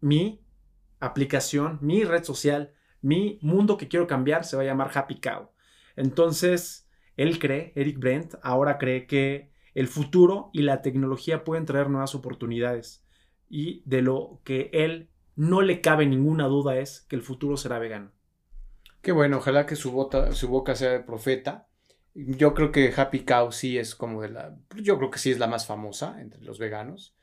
mi 0.00 0.44
aplicación, 0.98 1.78
mi 1.80 2.04
red 2.04 2.24
social, 2.24 2.72
mi 3.00 3.38
mundo 3.42 3.76
que 3.76 3.88
quiero 3.88 4.06
cambiar 4.06 4.44
se 4.44 4.56
va 4.56 4.62
a 4.62 4.66
llamar 4.66 4.90
Happy 4.94 5.20
Cow. 5.20 5.50
Entonces, 5.96 6.88
él 7.16 7.38
cree, 7.38 7.72
Eric 7.76 7.98
Brent, 7.98 8.34
ahora 8.42 8.78
cree 8.78 9.06
que 9.06 9.52
el 9.74 9.88
futuro 9.88 10.50
y 10.52 10.62
la 10.62 10.82
tecnología 10.82 11.44
pueden 11.44 11.66
traer 11.66 11.90
nuevas 11.90 12.14
oportunidades. 12.14 13.04
Y 13.48 13.82
de 13.84 14.02
lo 14.02 14.40
que 14.44 14.70
él 14.72 15.10
no 15.36 15.62
le 15.62 15.80
cabe 15.80 16.06
ninguna 16.06 16.46
duda 16.46 16.76
es 16.78 17.02
que 17.08 17.16
el 17.16 17.22
futuro 17.22 17.56
será 17.56 17.78
vegano. 17.78 18.12
Qué 19.00 19.12
bueno, 19.12 19.38
ojalá 19.38 19.66
que 19.66 19.76
su, 19.76 20.08
su 20.32 20.48
boca 20.48 20.74
sea 20.74 20.90
de 20.90 21.00
profeta. 21.00 21.66
Yo 22.14 22.54
creo 22.54 22.70
que 22.70 22.92
Happy 22.94 23.20
Cow 23.20 23.50
sí 23.50 23.78
es 23.78 23.94
como 23.94 24.22
de 24.22 24.28
la. 24.28 24.56
Yo 24.76 24.98
creo 24.98 25.10
que 25.10 25.18
sí 25.18 25.30
es 25.30 25.38
la 25.38 25.46
más 25.46 25.66
famosa 25.66 26.20
entre 26.20 26.42
los 26.42 26.58
veganos. 26.58 27.16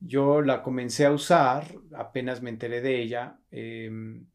Yo 0.00 0.42
la 0.42 0.62
comencé 0.62 1.06
a 1.06 1.12
usar, 1.12 1.66
apenas 1.96 2.42
me 2.42 2.50
enteré 2.50 2.82
de 2.82 3.00
ella. 3.00 3.38
Em, 3.50 4.26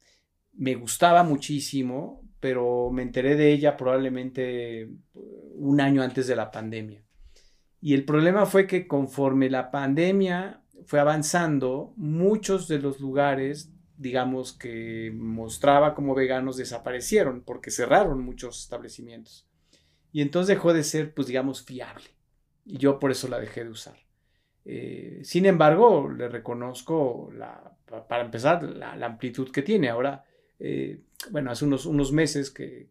me 0.54 0.76
gustaba 0.76 1.24
muchísimo, 1.24 2.24
pero 2.40 2.90
me 2.92 3.04
enteré 3.04 3.36
de 3.36 3.52
ella 3.52 3.78
probablemente 3.78 4.90
un 5.14 5.80
año 5.80 6.02
antes 6.02 6.28
de 6.28 6.36
la 6.36 6.52
pandemia. 6.52 7.04
Y 7.82 7.94
el 7.94 8.04
problema 8.04 8.46
fue 8.46 8.68
que 8.68 8.88
conforme 8.88 9.50
la 9.50 9.72
pandemia 9.72 10.62
fue 10.86 11.00
avanzando, 11.00 11.94
muchos 11.96 12.68
de 12.68 12.80
los 12.80 13.00
lugares, 13.00 13.72
digamos, 13.98 14.54
que 14.54 15.12
mostraba 15.16 15.94
como 15.96 16.16
veganos 16.16 16.58
desaparecieron 16.58 17.42
porque 17.42 17.72
cerraron 17.72 18.24
muchos 18.24 18.62
establecimientos. 18.62 19.48
Y 20.12 20.22
entonces 20.22 20.56
dejó 20.56 20.74
de 20.74 20.84
ser, 20.84 21.14
pues, 21.14 21.28
digamos, 21.28 21.64
fiable. 21.64 22.06
Y 22.66 22.78
yo 22.78 23.00
por 23.00 23.12
eso 23.12 23.28
la 23.28 23.40
dejé 23.40 23.64
de 23.64 23.70
usar. 23.70 23.96
Eh, 24.66 25.22
sin 25.24 25.46
embargo, 25.46 26.10
le 26.10 26.30
reconozco, 26.30 27.32
la, 27.34 27.76
para 28.08 28.24
empezar, 28.24 28.64
la, 28.64 28.94
amplitud 29.06 29.52
que 29.52 29.62
tiene. 29.62 29.90
Ahora, 29.90 30.24
eh, 30.60 31.02
bueno, 31.32 31.52
hace 31.52 31.66
unos, 31.66 31.86
unos 31.86 32.12
meses 32.12 32.50
que 32.50 32.90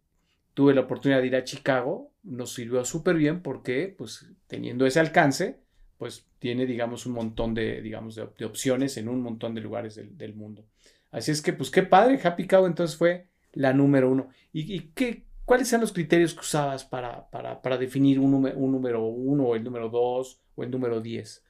tuve 0.55 0.75
la 0.75 0.83
oportunidad 0.83 1.21
de 1.21 1.29
ir 1.29 1.37
a 1.37 1.45
Chicago, 1.45 2.13
nos 2.23 2.53
sirvió 2.53 2.85
súper 2.85 3.17
bien 3.17 3.43
porque, 3.43 3.95
pues, 3.97 4.27
teniendo 4.47 4.87
ese 4.87 5.01
alcance, 5.01 5.61
pues 5.99 6.27
tiene, 6.39 6.65
digamos, 6.65 7.05
un 7.07 7.13
montón 7.13 7.55
de, 7.55 7.83
digamos, 7.83 8.15
de, 8.15 8.45
opciones 8.45 8.97
en 8.97 9.09
un 9.09 9.21
montón 9.21 9.55
de 9.55 9.61
lugares 9.61 9.97
del, 9.97 10.35
mundo. 10.35 10.65
Así 11.11 11.33
es 11.33 11.43
que, 11.43 11.53
pues 11.53 11.71
qué 11.71 11.83
padre, 11.83 12.21
Happy 12.23 12.47
Cow 12.47 12.67
entonces 12.67 12.97
fue 12.97 13.27
la 13.53 13.73
número 13.73 14.11
uno. 14.11 14.29
¿Y, 14.53 14.93
qué, 14.93 15.25
cuáles 15.45 15.71
eran 15.73 15.81
los 15.81 15.93
criterios 15.93 16.35
que 16.35 16.41
usabas 16.41 16.85
para, 16.85 17.29
para, 17.31 17.77
definir 17.77 18.21
un, 18.21 18.33
un, 18.35 18.73
número 18.73 19.05
uno 19.05 19.55
el 19.55 19.65
número 19.65 19.89
dos 19.89 20.41
o 20.55 20.63
el 20.63 20.71
número 20.71 21.01
diez? 21.01 21.45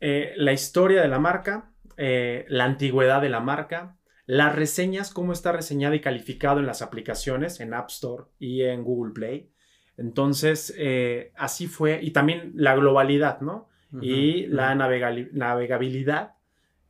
Eh, 0.00 0.32
la 0.36 0.52
historia 0.52 1.00
de 1.00 1.08
la 1.08 1.20
marca, 1.20 1.70
eh, 1.96 2.44
la 2.48 2.64
antigüedad 2.64 3.22
de 3.22 3.28
la 3.28 3.38
marca, 3.38 3.98
las 4.26 4.54
reseñas, 4.54 5.12
cómo 5.12 5.32
está 5.32 5.52
reseñado 5.52 5.94
y 5.94 6.00
calificado 6.00 6.58
en 6.58 6.66
las 6.66 6.82
aplicaciones, 6.82 7.60
en 7.60 7.74
App 7.74 7.90
Store 7.90 8.24
y 8.40 8.62
en 8.62 8.82
Google 8.82 9.12
Play. 9.12 9.52
Entonces, 9.96 10.74
eh, 10.76 11.32
así 11.36 11.68
fue. 11.68 12.00
Y 12.02 12.10
también 12.10 12.52
la 12.56 12.74
globalidad, 12.74 13.40
¿no? 13.40 13.68
Y 14.00 14.46
la 14.46 14.74
navegabilidad 14.74 16.34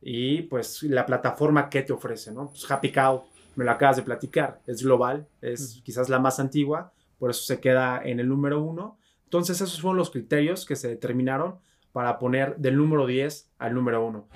y 0.01 0.43
pues 0.43 0.83
la 0.83 1.05
plataforma 1.05 1.69
que 1.69 1.81
te 1.81 1.93
ofrece, 1.93 2.31
¿no? 2.31 2.49
Pues 2.49 2.69
Happy 2.69 2.91
Cow, 2.91 3.23
me 3.55 3.65
lo 3.65 3.71
acabas 3.71 3.97
de 3.97 4.03
platicar, 4.03 4.61
es 4.67 4.83
global, 4.83 5.27
es 5.41 5.81
quizás 5.83 6.09
la 6.09 6.19
más 6.19 6.39
antigua, 6.39 6.93
por 7.19 7.31
eso 7.31 7.43
se 7.43 7.59
queda 7.59 8.01
en 8.03 8.19
el 8.19 8.27
número 8.27 8.61
uno. 8.61 8.97
Entonces, 9.25 9.61
esos 9.61 9.81
fueron 9.81 9.97
los 9.97 10.11
criterios 10.11 10.65
que 10.65 10.75
se 10.75 10.89
determinaron 10.89 11.59
para 11.91 12.19
poner 12.19 12.55
del 12.57 12.77
número 12.77 13.05
10 13.05 13.51
al 13.59 13.73
número 13.73 14.05
1. 14.05 14.27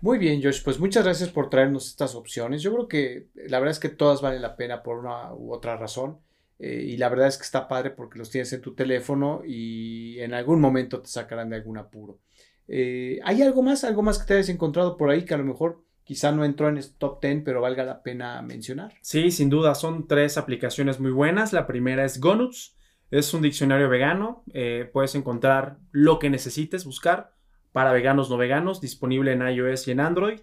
Muy 0.00 0.18
bien, 0.18 0.40
Josh, 0.40 0.62
pues 0.62 0.78
muchas 0.78 1.02
gracias 1.04 1.28
por 1.30 1.50
traernos 1.50 1.88
estas 1.88 2.14
opciones. 2.14 2.62
Yo 2.62 2.72
creo 2.72 2.86
que 2.86 3.28
la 3.34 3.58
verdad 3.58 3.72
es 3.72 3.80
que 3.80 3.88
todas 3.88 4.22
valen 4.22 4.42
la 4.42 4.54
pena 4.56 4.82
por 4.82 4.98
una 4.98 5.32
u 5.32 5.52
otra 5.52 5.76
razón. 5.76 6.18
Eh, 6.58 6.84
y 6.88 6.96
la 6.96 7.08
verdad 7.08 7.28
es 7.28 7.36
que 7.36 7.44
está 7.44 7.68
padre 7.68 7.90
porque 7.90 8.18
los 8.18 8.30
tienes 8.30 8.52
en 8.52 8.60
tu 8.60 8.74
teléfono 8.74 9.42
y 9.46 10.18
en 10.20 10.34
algún 10.34 10.60
momento 10.60 11.00
te 11.00 11.08
sacarán 11.08 11.50
de 11.50 11.56
algún 11.56 11.78
apuro. 11.78 12.20
Eh, 12.66 13.20
¿Hay 13.24 13.42
algo 13.42 13.62
más? 13.62 13.84
¿Algo 13.84 14.02
más 14.02 14.18
que 14.18 14.26
te 14.26 14.34
hayas 14.34 14.48
encontrado 14.48 14.96
por 14.96 15.10
ahí 15.10 15.24
que 15.24 15.34
a 15.34 15.38
lo 15.38 15.44
mejor 15.44 15.84
quizá 16.04 16.32
no 16.32 16.44
entró 16.44 16.68
en 16.68 16.78
este 16.78 16.96
top 16.98 17.20
10, 17.22 17.42
pero 17.44 17.60
valga 17.60 17.84
la 17.84 18.02
pena 18.02 18.42
mencionar? 18.42 18.94
Sí, 19.02 19.30
sin 19.30 19.50
duda, 19.50 19.74
son 19.74 20.06
tres 20.06 20.36
aplicaciones 20.36 21.00
muy 21.00 21.12
buenas. 21.12 21.52
La 21.52 21.66
primera 21.66 22.04
es 22.04 22.20
Gonuts, 22.20 22.76
es 23.10 23.32
un 23.32 23.42
diccionario 23.42 23.88
vegano. 23.88 24.44
Eh, 24.52 24.88
puedes 24.92 25.14
encontrar 25.14 25.78
lo 25.92 26.18
que 26.18 26.30
necesites 26.30 26.84
buscar 26.84 27.34
para 27.72 27.92
veganos 27.92 28.30
no 28.30 28.36
veganos, 28.36 28.80
disponible 28.80 29.32
en 29.32 29.46
iOS 29.46 29.88
y 29.88 29.92
en 29.92 30.00
Android. 30.00 30.40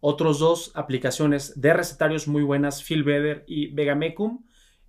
Otros 0.00 0.38
dos 0.38 0.72
aplicaciones 0.74 1.58
de 1.58 1.72
recetarios 1.72 2.28
muy 2.28 2.42
buenas, 2.42 2.84
Feelbetter 2.84 3.44
y 3.46 3.68
Vegamecum. 3.68 4.44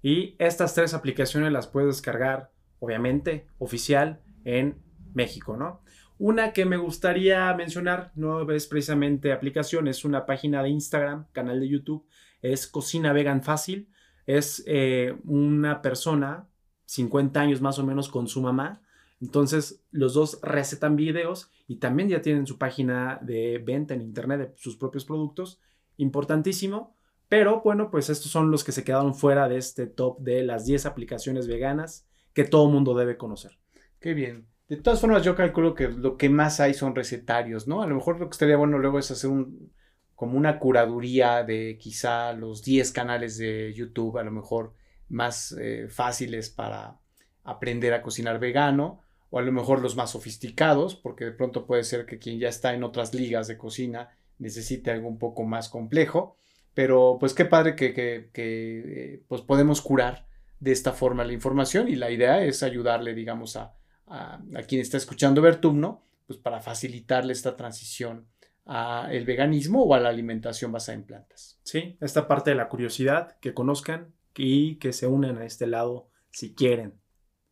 Y 0.06 0.36
estas 0.38 0.76
tres 0.76 0.94
aplicaciones 0.94 1.52
las 1.52 1.65
puedes 1.65 1.96
descargar, 1.96 2.52
obviamente, 2.80 3.48
oficial 3.58 4.22
en 4.44 4.78
México, 5.15 5.58
¿no? 5.58 5.82
Una 6.20 6.54
que 6.54 6.65
me 6.65 6.78
gustaría 6.78 7.52
mencionar, 7.56 8.12
no 8.15 8.50
es 8.52 8.68
precisamente 8.68 9.32
aplicación, 9.32 9.88
es 9.88 10.06
una 10.06 10.26
página 10.28 10.62
de 10.62 10.70
Instagram, 10.70 11.26
canal 11.32 11.60
de 11.60 11.70
YouTube, 11.70 12.06
es 12.41 12.68
Cocina 12.68 13.13
Vegan 13.13 13.41
Fácil. 13.41 13.89
Es 14.28 14.63
eh, 14.68 15.18
una 15.26 15.82
persona, 15.82 16.48
50 16.86 17.39
años 17.39 17.62
más 17.62 17.80
o 17.80 17.84
menos, 17.86 18.08
con 18.08 18.28
su 18.28 18.41
mamá, 18.41 18.84
entonces, 19.22 19.84
los 19.91 20.13
dos 20.13 20.39
recetan 20.41 20.96
videos 20.96 21.52
y 21.68 21.78
también 21.78 22.10
ya 22.10 22.22
tienen 22.22 22.46
su 22.46 22.58
página 22.58 23.20
de 23.22 23.58
venta 23.58 23.94
en 23.94 24.02
internet 24.02 24.39
de 24.39 24.54
sus 24.58 24.76
propios 24.76 25.06
productos. 25.06 25.60
Importantísimo. 25.98 26.94
Pero 27.28 27.62
bueno, 27.62 27.90
pues 27.90 28.10
estos 28.10 28.32
son 28.32 28.52
los 28.52 28.64
que 28.64 28.72
se 28.72 28.84
quedaron 28.84 29.16
fuera 29.16 29.48
de 29.48 29.58
este 29.58 29.88
top 29.88 30.20
de 30.20 30.44
las 30.44 30.66
10 30.66 30.86
aplicaciones 30.86 31.48
veganas 31.48 32.08
que 32.34 32.44
todo 32.44 32.70
mundo 32.70 32.96
debe 32.96 33.18
conocer. 33.18 33.58
Qué 34.00 34.14
bien. 34.14 34.48
De 34.68 34.78
todas 34.78 35.00
formas, 35.00 35.24
yo 35.24 35.36
calculo 35.36 35.76
que 35.76 35.90
lo 35.90 36.18
que 36.18 36.30
más 36.30 36.60
hay 36.60 36.74
son 36.74 36.96
recetarios, 36.96 37.68
¿no? 37.68 37.82
A 37.82 37.88
lo 37.88 37.96
mejor 37.96 38.20
lo 38.20 38.28
que 38.28 38.34
estaría 38.34 38.58
bueno 38.58 38.78
luego 38.80 39.00
es 39.00 39.12
hacer 39.12 39.30
un, 39.30 39.72
como 40.16 40.38
una 40.38 40.60
curaduría 40.60 41.44
de 41.44 41.78
quizá 41.80 42.34
los 42.34 42.64
10 42.64 42.92
canales 42.92 43.38
de 43.38 43.74
YouTube, 43.74 44.18
a 44.18 44.24
lo 44.24 44.32
mejor 44.32 44.74
más 45.10 45.56
eh, 45.60 45.88
fáciles 45.90 46.50
para 46.50 47.00
aprender 47.44 47.94
a 47.94 48.02
cocinar 48.02 48.40
vegano 48.40 49.02
o 49.30 49.40
a 49.40 49.42
lo 49.42 49.52
mejor 49.52 49.82
los 49.82 49.96
más 49.96 50.12
sofisticados, 50.12 50.96
porque 50.96 51.26
de 51.26 51.32
pronto 51.32 51.66
puede 51.66 51.84
ser 51.84 52.06
que 52.06 52.18
quien 52.18 52.40
ya 52.40 52.50
está 52.50 52.74
en 52.74 52.84
otras 52.84 53.14
ligas 53.14 53.48
de 53.48 53.58
cocina 53.58 54.10
necesite 54.40 54.92
algo 54.92 55.08
un 55.08 55.20
poco 55.20 55.44
más 55.44 55.70
complejo, 55.70 56.38
pero 56.76 57.18
pues 57.20 57.34
qué 57.34 57.46
padre 57.46 57.76
que, 57.76 57.94
que, 57.94 58.30
eh, 58.36 59.24
pues 59.28 59.42
podemos 59.42 59.82
curar 59.82 60.28
de 60.60 60.72
esta 60.72 60.92
forma 60.92 61.24
la 61.24 61.34
información 61.34 61.88
y 61.88 61.96
la 61.96 62.12
idea 62.12 62.44
es 62.44 62.62
ayudarle, 62.62 63.16
digamos, 63.16 63.56
a, 63.56 63.74
a, 64.08 64.40
quien 64.68 64.82
está 64.82 64.98
escuchando 64.98 65.42
Vertumno, 65.42 66.04
pues 66.28 66.38
para 66.38 66.62
facilitarle 66.62 67.34
esta 67.34 67.56
transición 67.56 68.28
al 68.66 69.26
veganismo 69.26 69.84
o 69.84 69.94
a 69.94 70.00
la 70.00 70.10
alimentación 70.10 70.72
basada 70.72 70.98
en 70.98 71.06
plantas. 71.06 71.60
Sí, 71.64 71.98
esta 72.02 72.28
parte 72.28 72.50
de 72.50 72.58
la 72.58 72.68
curiosidad, 72.68 73.38
que 73.40 73.54
conozcan 73.54 74.14
y 74.36 74.76
que 74.76 74.92
se 74.92 75.08
unan 75.08 75.38
a 75.38 75.46
este 75.46 75.68
lado 75.68 76.10
si 76.32 76.56
quieren. 76.56 77.00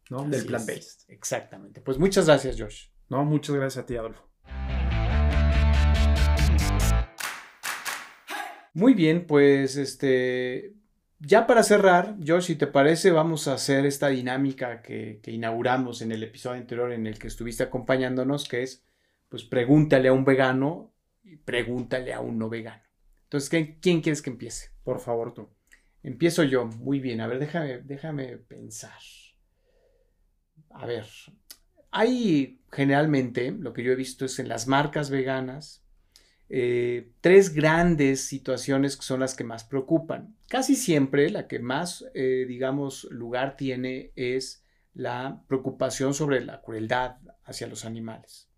¿no? 0.10 0.28
Del 0.28 0.46
plan 0.46 0.66
based. 0.66 1.08
Exactamente. 1.08 1.82
Pues 1.82 1.98
muchas 1.98 2.26
gracias, 2.26 2.60
Josh. 2.60 2.88
No, 3.10 3.24
muchas 3.24 3.56
gracias 3.56 3.84
a 3.84 3.86
ti, 3.86 3.96
Adolfo. 3.96 4.33
Muy 8.74 8.96
bien, 8.96 9.28
pues 9.28 9.78
este. 9.78 10.74
Ya 11.20 11.48
para 11.48 11.64
cerrar, 11.64 12.18
Josh, 12.26 12.48
si 12.48 12.56
te 12.56 12.68
parece, 12.68 13.12
vamos 13.12 13.48
a 13.48 13.54
hacer 13.54 13.86
esta 13.86 14.10
dinámica 14.10 14.82
que, 14.82 15.22
inauguramos 15.28 16.02
en 16.02 16.12
el 16.12 16.22
episodio 16.24 16.60
anterior 16.60 16.92
en 16.92 17.08
el 17.08 17.18
que 17.18 17.28
estuviste 17.28 17.64
acompañándonos, 17.64 18.48
que 18.50 18.64
es, 18.64 18.84
pues 19.30 19.44
pregúntale 19.44 20.10
a 20.10 20.14
un 20.14 20.26
vegano 20.26 20.92
y 21.24 21.38
pregúntale 21.38 22.14
a 22.14 22.20
un 22.20 22.38
no 22.40 22.50
vegano. 22.50 22.84
Entonces, 23.24 23.50
¿quién, 23.80 24.02
quieres 24.02 24.22
que 24.22 24.32
empiece? 24.32 24.72
Por 24.84 25.00
favor, 25.00 25.34
tú. 25.34 25.50
Empiezo 26.02 26.44
yo. 26.44 26.66
Muy 26.66 27.00
bien. 27.00 27.22
A 27.22 27.28
ver, 27.28 27.40
déjame, 27.40 27.78
déjame 27.78 28.38
pensar. 28.38 29.00
A 30.72 30.86
ver, 30.86 31.06
hay 31.92 32.60
generalmente, 32.72 33.52
lo 33.52 33.72
que 33.72 33.84
yo 33.84 33.92
he 33.92 33.96
visto 33.96 34.26
es 34.26 34.40
en 34.40 34.50
las 34.50 34.68
marcas 34.68 35.10
veganas, 35.10 35.83
eh, 36.56 37.10
tres 37.20 37.52
grandes 37.52 38.28
situaciones 38.28 38.96
que 38.96 39.02
son 39.02 39.22
las 39.22 39.34
que 39.34 39.44
más 39.44 39.63
preocupan. 39.63 40.36
Casi 40.48 40.76
siempre 40.76 41.32
la 41.32 41.48
que 41.48 41.58
más, 41.58 42.06
eh, 42.13 42.46
digamos, 42.48 43.06
lugar 43.06 43.58
tiene 43.58 44.12
es 44.16 44.63
la 44.94 45.42
preocupación 45.48 46.13
sobre 46.13 46.46
la 46.46 46.62
crueldad 46.62 47.16
hacia 47.44 47.66
los 47.66 47.86
animales. 47.86 48.52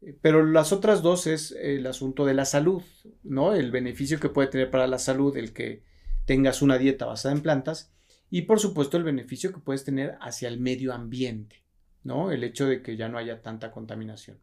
Eh, 0.00 0.18
pero 0.20 0.44
las 0.44 0.72
otras 0.72 1.00
dos 1.00 1.28
es 1.28 1.52
el 1.52 1.86
asunto 1.86 2.26
de 2.26 2.34
la 2.34 2.44
salud, 2.44 2.82
¿no? 3.22 3.54
El 3.54 3.70
beneficio 3.70 4.18
que 4.18 4.28
puede 4.28 4.48
tener 4.48 4.68
para 4.72 4.88
la 4.88 4.98
salud 4.98 5.36
el 5.36 5.52
que 5.52 5.84
tengas 6.24 6.60
una 6.60 6.76
dieta 6.76 7.06
basada 7.06 7.36
en 7.36 7.42
plantas 7.42 7.92
y 8.30 8.42
por 8.42 8.58
supuesto 8.58 8.96
el 8.96 9.04
beneficio 9.04 9.52
que 9.52 9.60
puedes 9.60 9.84
tener 9.84 10.16
hacia 10.20 10.48
el 10.48 10.58
medio 10.58 10.92
ambiente, 10.92 11.62
¿no? 12.02 12.32
El 12.32 12.42
hecho 12.42 12.66
de 12.66 12.82
que 12.82 12.96
ya 12.96 13.08
no 13.08 13.16
haya 13.16 13.42
tanta 13.42 13.70
contaminación. 13.70 14.40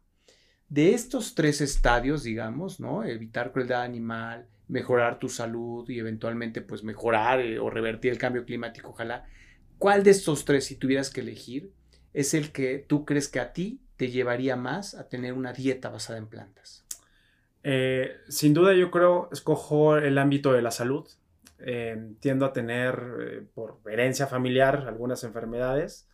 De 0.70 0.94
estos 0.94 1.34
tres 1.34 1.60
estadios, 1.60 2.22
digamos, 2.22 2.78
¿no? 2.78 3.02
Evitar 3.02 3.50
crueldad 3.50 3.82
animal, 3.82 4.46
mejorar 4.68 5.18
tu 5.18 5.28
salud 5.28 5.88
y 5.90 5.98
eventualmente 5.98 6.62
pues 6.62 6.84
mejorar 6.84 7.40
eh, 7.40 7.58
o 7.58 7.70
revertir 7.70 8.12
el 8.12 8.18
cambio 8.18 8.44
climático, 8.44 8.90
ojalá. 8.90 9.26
¿Cuál 9.78 10.04
de 10.04 10.12
estos 10.12 10.44
tres, 10.44 10.66
si 10.66 10.76
tuvieras 10.76 11.10
que 11.10 11.22
elegir, 11.22 11.72
es 12.14 12.34
el 12.34 12.52
que 12.52 12.78
tú 12.78 13.04
crees 13.04 13.26
que 13.26 13.40
a 13.40 13.52
ti 13.52 13.80
te 13.96 14.10
llevaría 14.10 14.54
más 14.54 14.94
a 14.94 15.08
tener 15.08 15.32
una 15.32 15.52
dieta 15.52 15.88
basada 15.88 16.20
en 16.20 16.28
plantas? 16.28 16.84
Eh, 17.64 18.18
sin 18.28 18.54
duda 18.54 18.72
yo 18.72 18.92
creo, 18.92 19.28
escojo 19.32 19.96
el 19.96 20.18
ámbito 20.18 20.52
de 20.52 20.62
la 20.62 20.70
salud. 20.70 21.08
Eh, 21.62 22.14
tiendo 22.20 22.46
a 22.46 22.52
tener 22.52 23.48
por 23.54 23.80
herencia 23.90 24.28
familiar 24.28 24.84
algunas 24.86 25.24
enfermedades, 25.24 26.08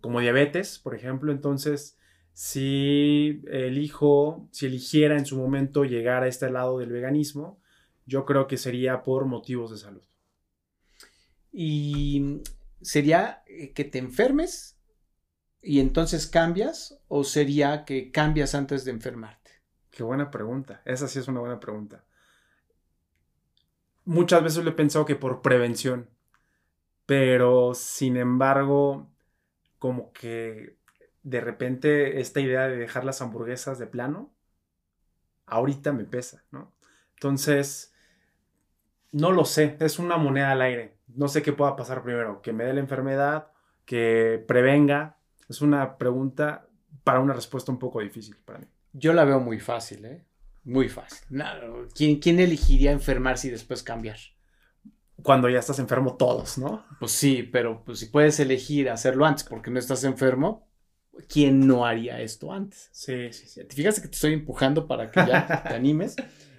como 0.00 0.20
diabetes, 0.20 0.78
por 0.78 0.94
ejemplo. 0.94 1.30
Entonces, 1.30 1.98
si 2.34 3.42
elijo, 3.46 4.48
si 4.50 4.66
eligiera 4.66 5.16
en 5.16 5.24
su 5.24 5.38
momento 5.38 5.84
llegar 5.84 6.22
a 6.22 6.28
este 6.28 6.50
lado 6.50 6.78
del 6.78 6.92
veganismo, 6.92 7.58
yo 8.04 8.26
creo 8.26 8.46
que 8.46 8.58
sería 8.58 9.02
por 9.02 9.24
motivos 9.24 9.70
de 9.70 9.78
salud. 9.78 10.04
¿Y 11.50 12.42
sería 12.82 13.42
que 13.74 13.84
te 13.84 13.98
enfermes 13.98 14.78
y 15.62 15.80
entonces 15.80 16.26
cambias 16.26 17.00
o 17.08 17.24
sería 17.24 17.86
que 17.86 18.10
cambias 18.10 18.54
antes 18.54 18.84
de 18.84 18.90
enfermarte? 18.90 19.52
Qué 19.90 20.02
buena 20.02 20.30
pregunta. 20.30 20.82
Esa 20.84 21.08
sí 21.08 21.20
es 21.20 21.28
una 21.28 21.40
buena 21.40 21.58
pregunta 21.58 22.04
muchas 24.04 24.42
veces 24.42 24.64
lo 24.64 24.70
he 24.70 24.74
pensado 24.74 25.04
que 25.04 25.16
por 25.16 25.42
prevención, 25.42 26.08
pero 27.06 27.74
sin 27.74 28.16
embargo, 28.16 29.10
como 29.78 30.12
que 30.12 30.76
de 31.24 31.40
repente 31.40 32.20
esta 32.20 32.40
idea 32.40 32.68
de 32.68 32.76
dejar 32.76 33.04
las 33.04 33.20
hamburguesas 33.20 33.78
de 33.78 33.86
plano, 33.86 34.32
ahorita 35.46 35.92
me 35.92 36.04
pesa, 36.04 36.44
¿no? 36.52 36.72
Entonces, 37.14 37.92
no 39.10 39.32
lo 39.32 39.44
sé, 39.44 39.76
es 39.80 39.98
una 39.98 40.16
moneda 40.16 40.52
al 40.52 40.62
aire. 40.62 40.98
No 41.08 41.28
sé 41.28 41.42
qué 41.42 41.52
pueda 41.52 41.76
pasar 41.76 42.02
primero, 42.02 42.40
que 42.42 42.52
me 42.52 42.64
dé 42.64 42.74
la 42.74 42.80
enfermedad 42.80 43.48
que 43.84 44.42
prevenga? 44.46 45.18
Es 45.48 45.60
una 45.60 45.98
pregunta 45.98 46.68
para 47.02 47.20
una 47.20 47.34
respuesta 47.34 47.70
un 47.72 47.78
poco 47.78 48.00
difícil 48.00 48.36
para 48.44 48.60
mí. 48.60 48.66
Yo 48.92 49.12
la 49.12 49.24
veo 49.24 49.40
muy 49.40 49.60
fácil, 49.60 50.04
¿eh? 50.04 50.24
Muy 50.64 50.88
fácil. 50.88 51.26
¿quién, 51.94 52.18
¿Quién 52.20 52.40
elegiría 52.40 52.92
enfermarse 52.92 53.48
y 53.48 53.50
después 53.50 53.82
cambiar? 53.82 54.16
Cuando 55.22 55.48
ya 55.48 55.58
estás 55.58 55.78
enfermo 55.78 56.16
todos, 56.16 56.56
¿no? 56.58 56.84
Pues 56.98 57.12
sí, 57.12 57.42
pero 57.42 57.84
pues, 57.84 57.98
si 57.98 58.06
puedes 58.06 58.40
elegir 58.40 58.88
hacerlo 58.88 59.26
antes 59.26 59.44
porque 59.44 59.70
no 59.70 59.78
estás 59.78 60.04
enfermo, 60.04 60.66
¿quién 61.28 61.66
no 61.66 61.86
haría 61.86 62.20
esto 62.20 62.52
antes? 62.52 62.88
Sí, 62.92 63.32
sí, 63.32 63.46
sí. 63.46 63.64
¿Te 63.64 63.74
fijas 63.74 64.00
que 64.00 64.08
te 64.08 64.14
estoy 64.14 64.32
empujando 64.32 64.86
para 64.86 65.10
que 65.10 65.20
ya 65.26 65.62
te 65.68 65.74
animes? 65.74 66.16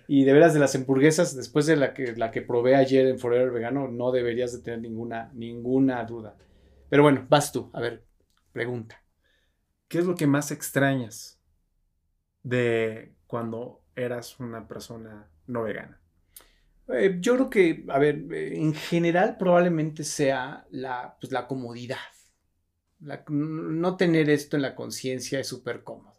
Y 0.07 0.23
de 0.23 0.33
veras 0.33 0.53
de 0.53 0.59
las 0.59 0.75
hamburguesas, 0.75 1.35
después 1.35 1.65
de 1.65 1.75
la 1.75 1.93
que, 1.93 2.15
la 2.15 2.31
que 2.31 2.41
probé 2.41 2.75
ayer 2.75 3.07
en 3.07 3.17
Forever 3.17 3.51
Vegano, 3.51 3.87
no 3.87 4.11
deberías 4.11 4.51
de 4.53 4.59
tener 4.59 4.81
ninguna, 4.81 5.31
ninguna 5.33 6.03
duda. 6.03 6.37
Pero 6.89 7.03
bueno, 7.03 7.25
vas 7.27 7.51
tú. 7.51 7.71
A 7.73 7.81
ver, 7.81 8.05
pregunta. 8.51 9.01
¿Qué 9.87 9.99
es 9.99 10.05
lo 10.05 10.15
que 10.15 10.27
más 10.27 10.51
extrañas 10.51 11.39
de 12.43 13.15
cuando 13.27 13.81
eras 13.95 14.39
una 14.39 14.67
persona 14.67 15.29
no 15.47 15.63
vegana? 15.63 15.99
Eh, 16.87 17.17
yo 17.19 17.35
creo 17.35 17.49
que, 17.49 17.85
a 17.89 17.97
ver, 17.97 18.25
eh, 18.31 18.57
en 18.57 18.73
general 18.73 19.37
probablemente 19.37 20.03
sea 20.03 20.65
la, 20.69 21.17
pues, 21.19 21.31
la 21.31 21.47
comodidad. 21.47 21.97
No 23.29 23.97
tener 23.97 24.29
esto 24.29 24.55
en 24.55 24.61
la 24.63 24.75
conciencia 24.75 25.39
es 25.39 25.47
súper 25.47 25.83
cómodo 25.83 26.15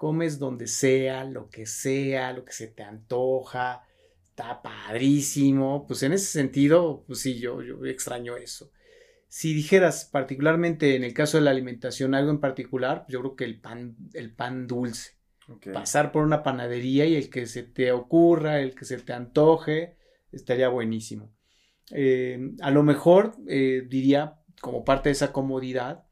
comes 0.00 0.38
donde 0.38 0.66
sea, 0.66 1.24
lo 1.24 1.50
que 1.50 1.66
sea, 1.66 2.32
lo 2.32 2.42
que 2.42 2.54
se 2.54 2.68
te 2.68 2.82
antoja, 2.82 3.82
está 4.24 4.62
padrísimo, 4.62 5.84
pues 5.86 6.02
en 6.02 6.14
ese 6.14 6.24
sentido, 6.24 7.04
pues 7.06 7.20
sí, 7.20 7.38
yo, 7.38 7.60
yo 7.60 7.84
extraño 7.84 8.38
eso. 8.38 8.70
Si 9.28 9.52
dijeras 9.52 10.06
particularmente 10.10 10.96
en 10.96 11.04
el 11.04 11.12
caso 11.12 11.36
de 11.36 11.44
la 11.44 11.50
alimentación 11.50 12.14
algo 12.14 12.30
en 12.30 12.40
particular, 12.40 13.02
pues 13.04 13.12
yo 13.12 13.20
creo 13.20 13.36
que 13.36 13.44
el 13.44 13.60
pan, 13.60 13.94
el 14.14 14.32
pan 14.32 14.66
dulce. 14.66 15.18
Pasar 15.70 16.12
por 16.12 16.24
una 16.24 16.42
panadería 16.42 17.04
y 17.04 17.16
el 17.16 17.28
que 17.28 17.44
se 17.44 17.62
te 17.64 17.92
ocurra, 17.92 18.62
el 18.62 18.74
que 18.74 18.86
se 18.86 18.96
te 18.96 19.12
antoje, 19.12 19.96
estaría 20.32 20.70
buenísimo. 20.70 21.30
Eh, 21.90 22.52
a 22.62 22.70
lo 22.70 22.82
mejor 22.82 23.36
eh, 23.46 23.84
diría, 23.86 24.39
como 24.60 24.84
parte 24.84 25.08
de 25.08 25.12
esa 25.12 25.32
comodidad, 25.32 26.04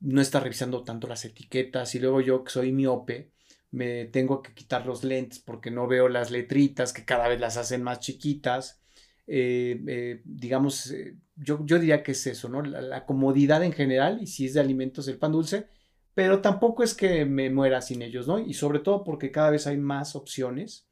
no 0.00 0.20
está 0.20 0.40
revisando 0.40 0.82
tanto 0.82 1.06
las 1.06 1.24
etiquetas 1.24 1.94
y 1.94 1.98
luego 1.98 2.20
yo 2.20 2.42
que 2.42 2.50
soy 2.50 2.72
miope, 2.72 3.32
me 3.70 4.06
tengo 4.06 4.42
que 4.42 4.54
quitar 4.54 4.86
los 4.86 5.04
lentes 5.04 5.38
porque 5.38 5.70
no 5.70 5.86
veo 5.86 6.08
las 6.08 6.30
letritas 6.30 6.92
que 6.92 7.04
cada 7.04 7.28
vez 7.28 7.40
las 7.40 7.56
hacen 7.56 7.82
más 7.82 8.00
chiquitas. 8.00 8.82
Eh, 9.26 9.80
eh, 9.86 10.22
digamos, 10.24 10.90
eh, 10.90 11.16
yo, 11.36 11.64
yo, 11.64 11.78
diría 11.78 12.02
que 12.02 12.12
es 12.12 12.26
eso, 12.26 12.48
¿no? 12.48 12.62
La, 12.62 13.06
comodidad 13.06 13.62
en 13.62 13.72
general 13.72 14.20
y 14.20 14.26
si 14.26 14.46
es 14.46 14.54
de 14.54 14.60
alimentos 14.60 15.06
el 15.06 15.18
pan 15.18 15.32
dulce, 15.32 15.68
pero 16.14 16.40
tampoco 16.40 16.82
es 16.82 16.94
que 16.94 17.24
me 17.26 17.48
muera 17.50 17.80
sin 17.80 18.02
ellos, 18.02 18.26
¿no? 18.26 18.40
Y 18.40 18.54
sobre 18.54 18.80
todo 18.80 19.04
porque 19.04 19.30
cada 19.30 19.50
vez 19.50 19.66
hay 19.68 19.76
más 19.76 20.16
opciones. 20.16 20.88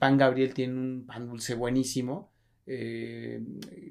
pan 0.00 0.18
Gabriel 0.18 0.54
tiene 0.54 0.74
un 0.74 1.06
pan 1.06 1.28
dulce 1.28 1.54
buenísimo 1.54 2.32
eh, 2.70 3.40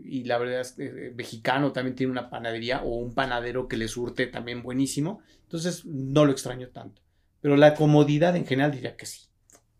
y 0.05 0.23
la 0.25 0.37
verdad 0.37 0.61
es 0.61 0.73
que 0.73 0.85
eh, 0.85 1.13
mexicano 1.15 1.71
también 1.71 1.95
tiene 1.95 2.11
una 2.11 2.29
panadería 2.29 2.83
o 2.83 2.97
un 2.97 3.15
panadero 3.15 3.67
que 3.67 3.75
le 3.75 3.87
surte 3.87 4.27
también 4.27 4.61
buenísimo. 4.61 5.21
Entonces 5.43 5.83
no 5.85 6.25
lo 6.25 6.31
extraño 6.31 6.69
tanto. 6.69 7.01
Pero 7.41 7.57
la 7.57 7.73
comodidad 7.73 8.35
en 8.35 8.45
general 8.45 8.71
diría 8.71 8.95
que 8.95 9.07
sí. 9.07 9.27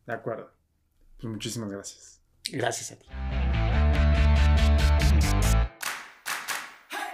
De 0.07 0.13
acuerdo. 0.13 0.51
Pues 1.19 1.31
muchísimas 1.31 1.71
gracias. 1.71 2.23
Gracias 2.51 2.91
a 2.91 2.95
ti. 2.97 3.07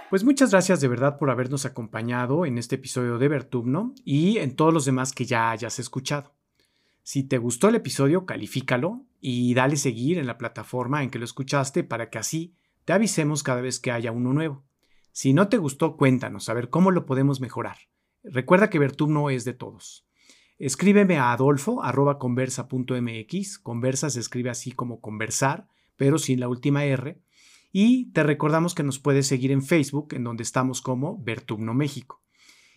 Pues 0.08 0.24
muchas 0.24 0.52
gracias 0.52 0.80
de 0.80 0.88
verdad 0.88 1.18
por 1.18 1.28
habernos 1.28 1.66
acompañado 1.66 2.46
en 2.46 2.56
este 2.56 2.76
episodio 2.76 3.18
de 3.18 3.28
Bertubno 3.28 3.94
y 4.04 4.38
en 4.38 4.56
todos 4.56 4.72
los 4.72 4.86
demás 4.86 5.12
que 5.12 5.26
ya 5.26 5.50
hayas 5.50 5.78
escuchado. 5.78 6.32
Si 7.04 7.22
te 7.22 7.36
gustó 7.36 7.68
el 7.68 7.74
episodio, 7.74 8.24
califícalo 8.24 9.04
y 9.20 9.52
dale 9.52 9.76
seguir 9.76 10.16
en 10.16 10.26
la 10.26 10.38
plataforma 10.38 11.02
en 11.02 11.10
que 11.10 11.18
lo 11.18 11.26
escuchaste 11.26 11.84
para 11.84 12.08
que 12.08 12.16
así 12.16 12.54
te 12.86 12.94
avisemos 12.94 13.42
cada 13.42 13.60
vez 13.60 13.78
que 13.78 13.92
haya 13.92 14.10
uno 14.10 14.32
nuevo. 14.32 14.64
Si 15.12 15.34
no 15.34 15.48
te 15.48 15.58
gustó, 15.58 15.98
cuéntanos, 15.98 16.48
a 16.48 16.54
ver 16.54 16.70
cómo 16.70 16.90
lo 16.90 17.04
podemos 17.04 17.42
mejorar. 17.42 17.76
Recuerda 18.22 18.70
que 18.70 18.80
no 19.06 19.28
es 19.28 19.44
de 19.44 19.52
todos. 19.52 20.06
Escríbeme 20.58 21.18
a 21.18 21.32
adolfo.conversa.mx. 21.32 23.58
Conversa 23.58 24.08
se 24.08 24.20
escribe 24.20 24.48
así 24.48 24.72
como 24.72 25.02
conversar, 25.02 25.68
pero 25.96 26.16
sin 26.16 26.40
la 26.40 26.48
última 26.48 26.86
R. 26.86 27.20
Y 27.70 28.12
te 28.12 28.22
recordamos 28.22 28.74
que 28.74 28.82
nos 28.82 28.98
puedes 28.98 29.26
seguir 29.26 29.52
en 29.52 29.62
Facebook, 29.62 30.14
en 30.14 30.24
donde 30.24 30.42
estamos 30.42 30.80
como 30.80 31.22
Bertumno 31.22 31.74
México. 31.74 32.23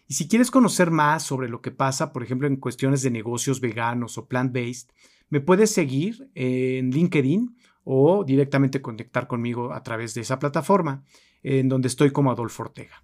Y 0.08 0.14
si 0.14 0.28
quieres 0.28 0.52
conocer 0.52 0.90
más 0.90 1.24
sobre 1.24 1.50
lo 1.50 1.62
que 1.62 1.72
pasa, 1.72 2.14
por 2.14 2.24
ejemplo, 2.24 2.48
en 2.48 2.56
cuestiones 2.56 3.02
de 3.02 3.12
negocios 3.12 3.60
veganos 3.60 4.18
o 4.18 4.28
plant-based, 4.28 4.90
me 5.30 5.42
puedes 5.42 5.72
seguir 5.72 6.30
en 6.34 6.92
LinkedIn 6.92 7.58
o 7.84 8.24
directamente 8.24 8.82
conectar 8.82 9.28
conmigo 9.28 9.74
a 9.74 9.84
través 9.84 10.14
de 10.14 10.22
esa 10.22 10.40
plataforma, 10.40 11.04
en 11.44 11.68
donde 11.68 11.90
estoy 11.90 12.12
como 12.12 12.32
Adolfo 12.32 12.64
Ortega. 12.64 13.04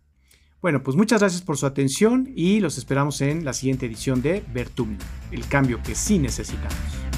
Bueno, 0.61 0.81
pues 0.81 0.95
muchas 0.95 1.19
gracias 1.19 1.41
por 1.41 1.57
su 1.57 1.65
atención 1.65 2.31
y 2.33 2.61
los 2.61 2.77
esperamos 2.77 3.19
en 3.19 3.43
la 3.43 3.51
siguiente 3.51 3.85
edición 3.85 4.21
de 4.21 4.43
Vertum, 4.53 4.97
el 5.31 5.45
cambio 5.47 5.81
que 5.83 5.95
sí 5.95 6.19
necesitamos. 6.19 7.12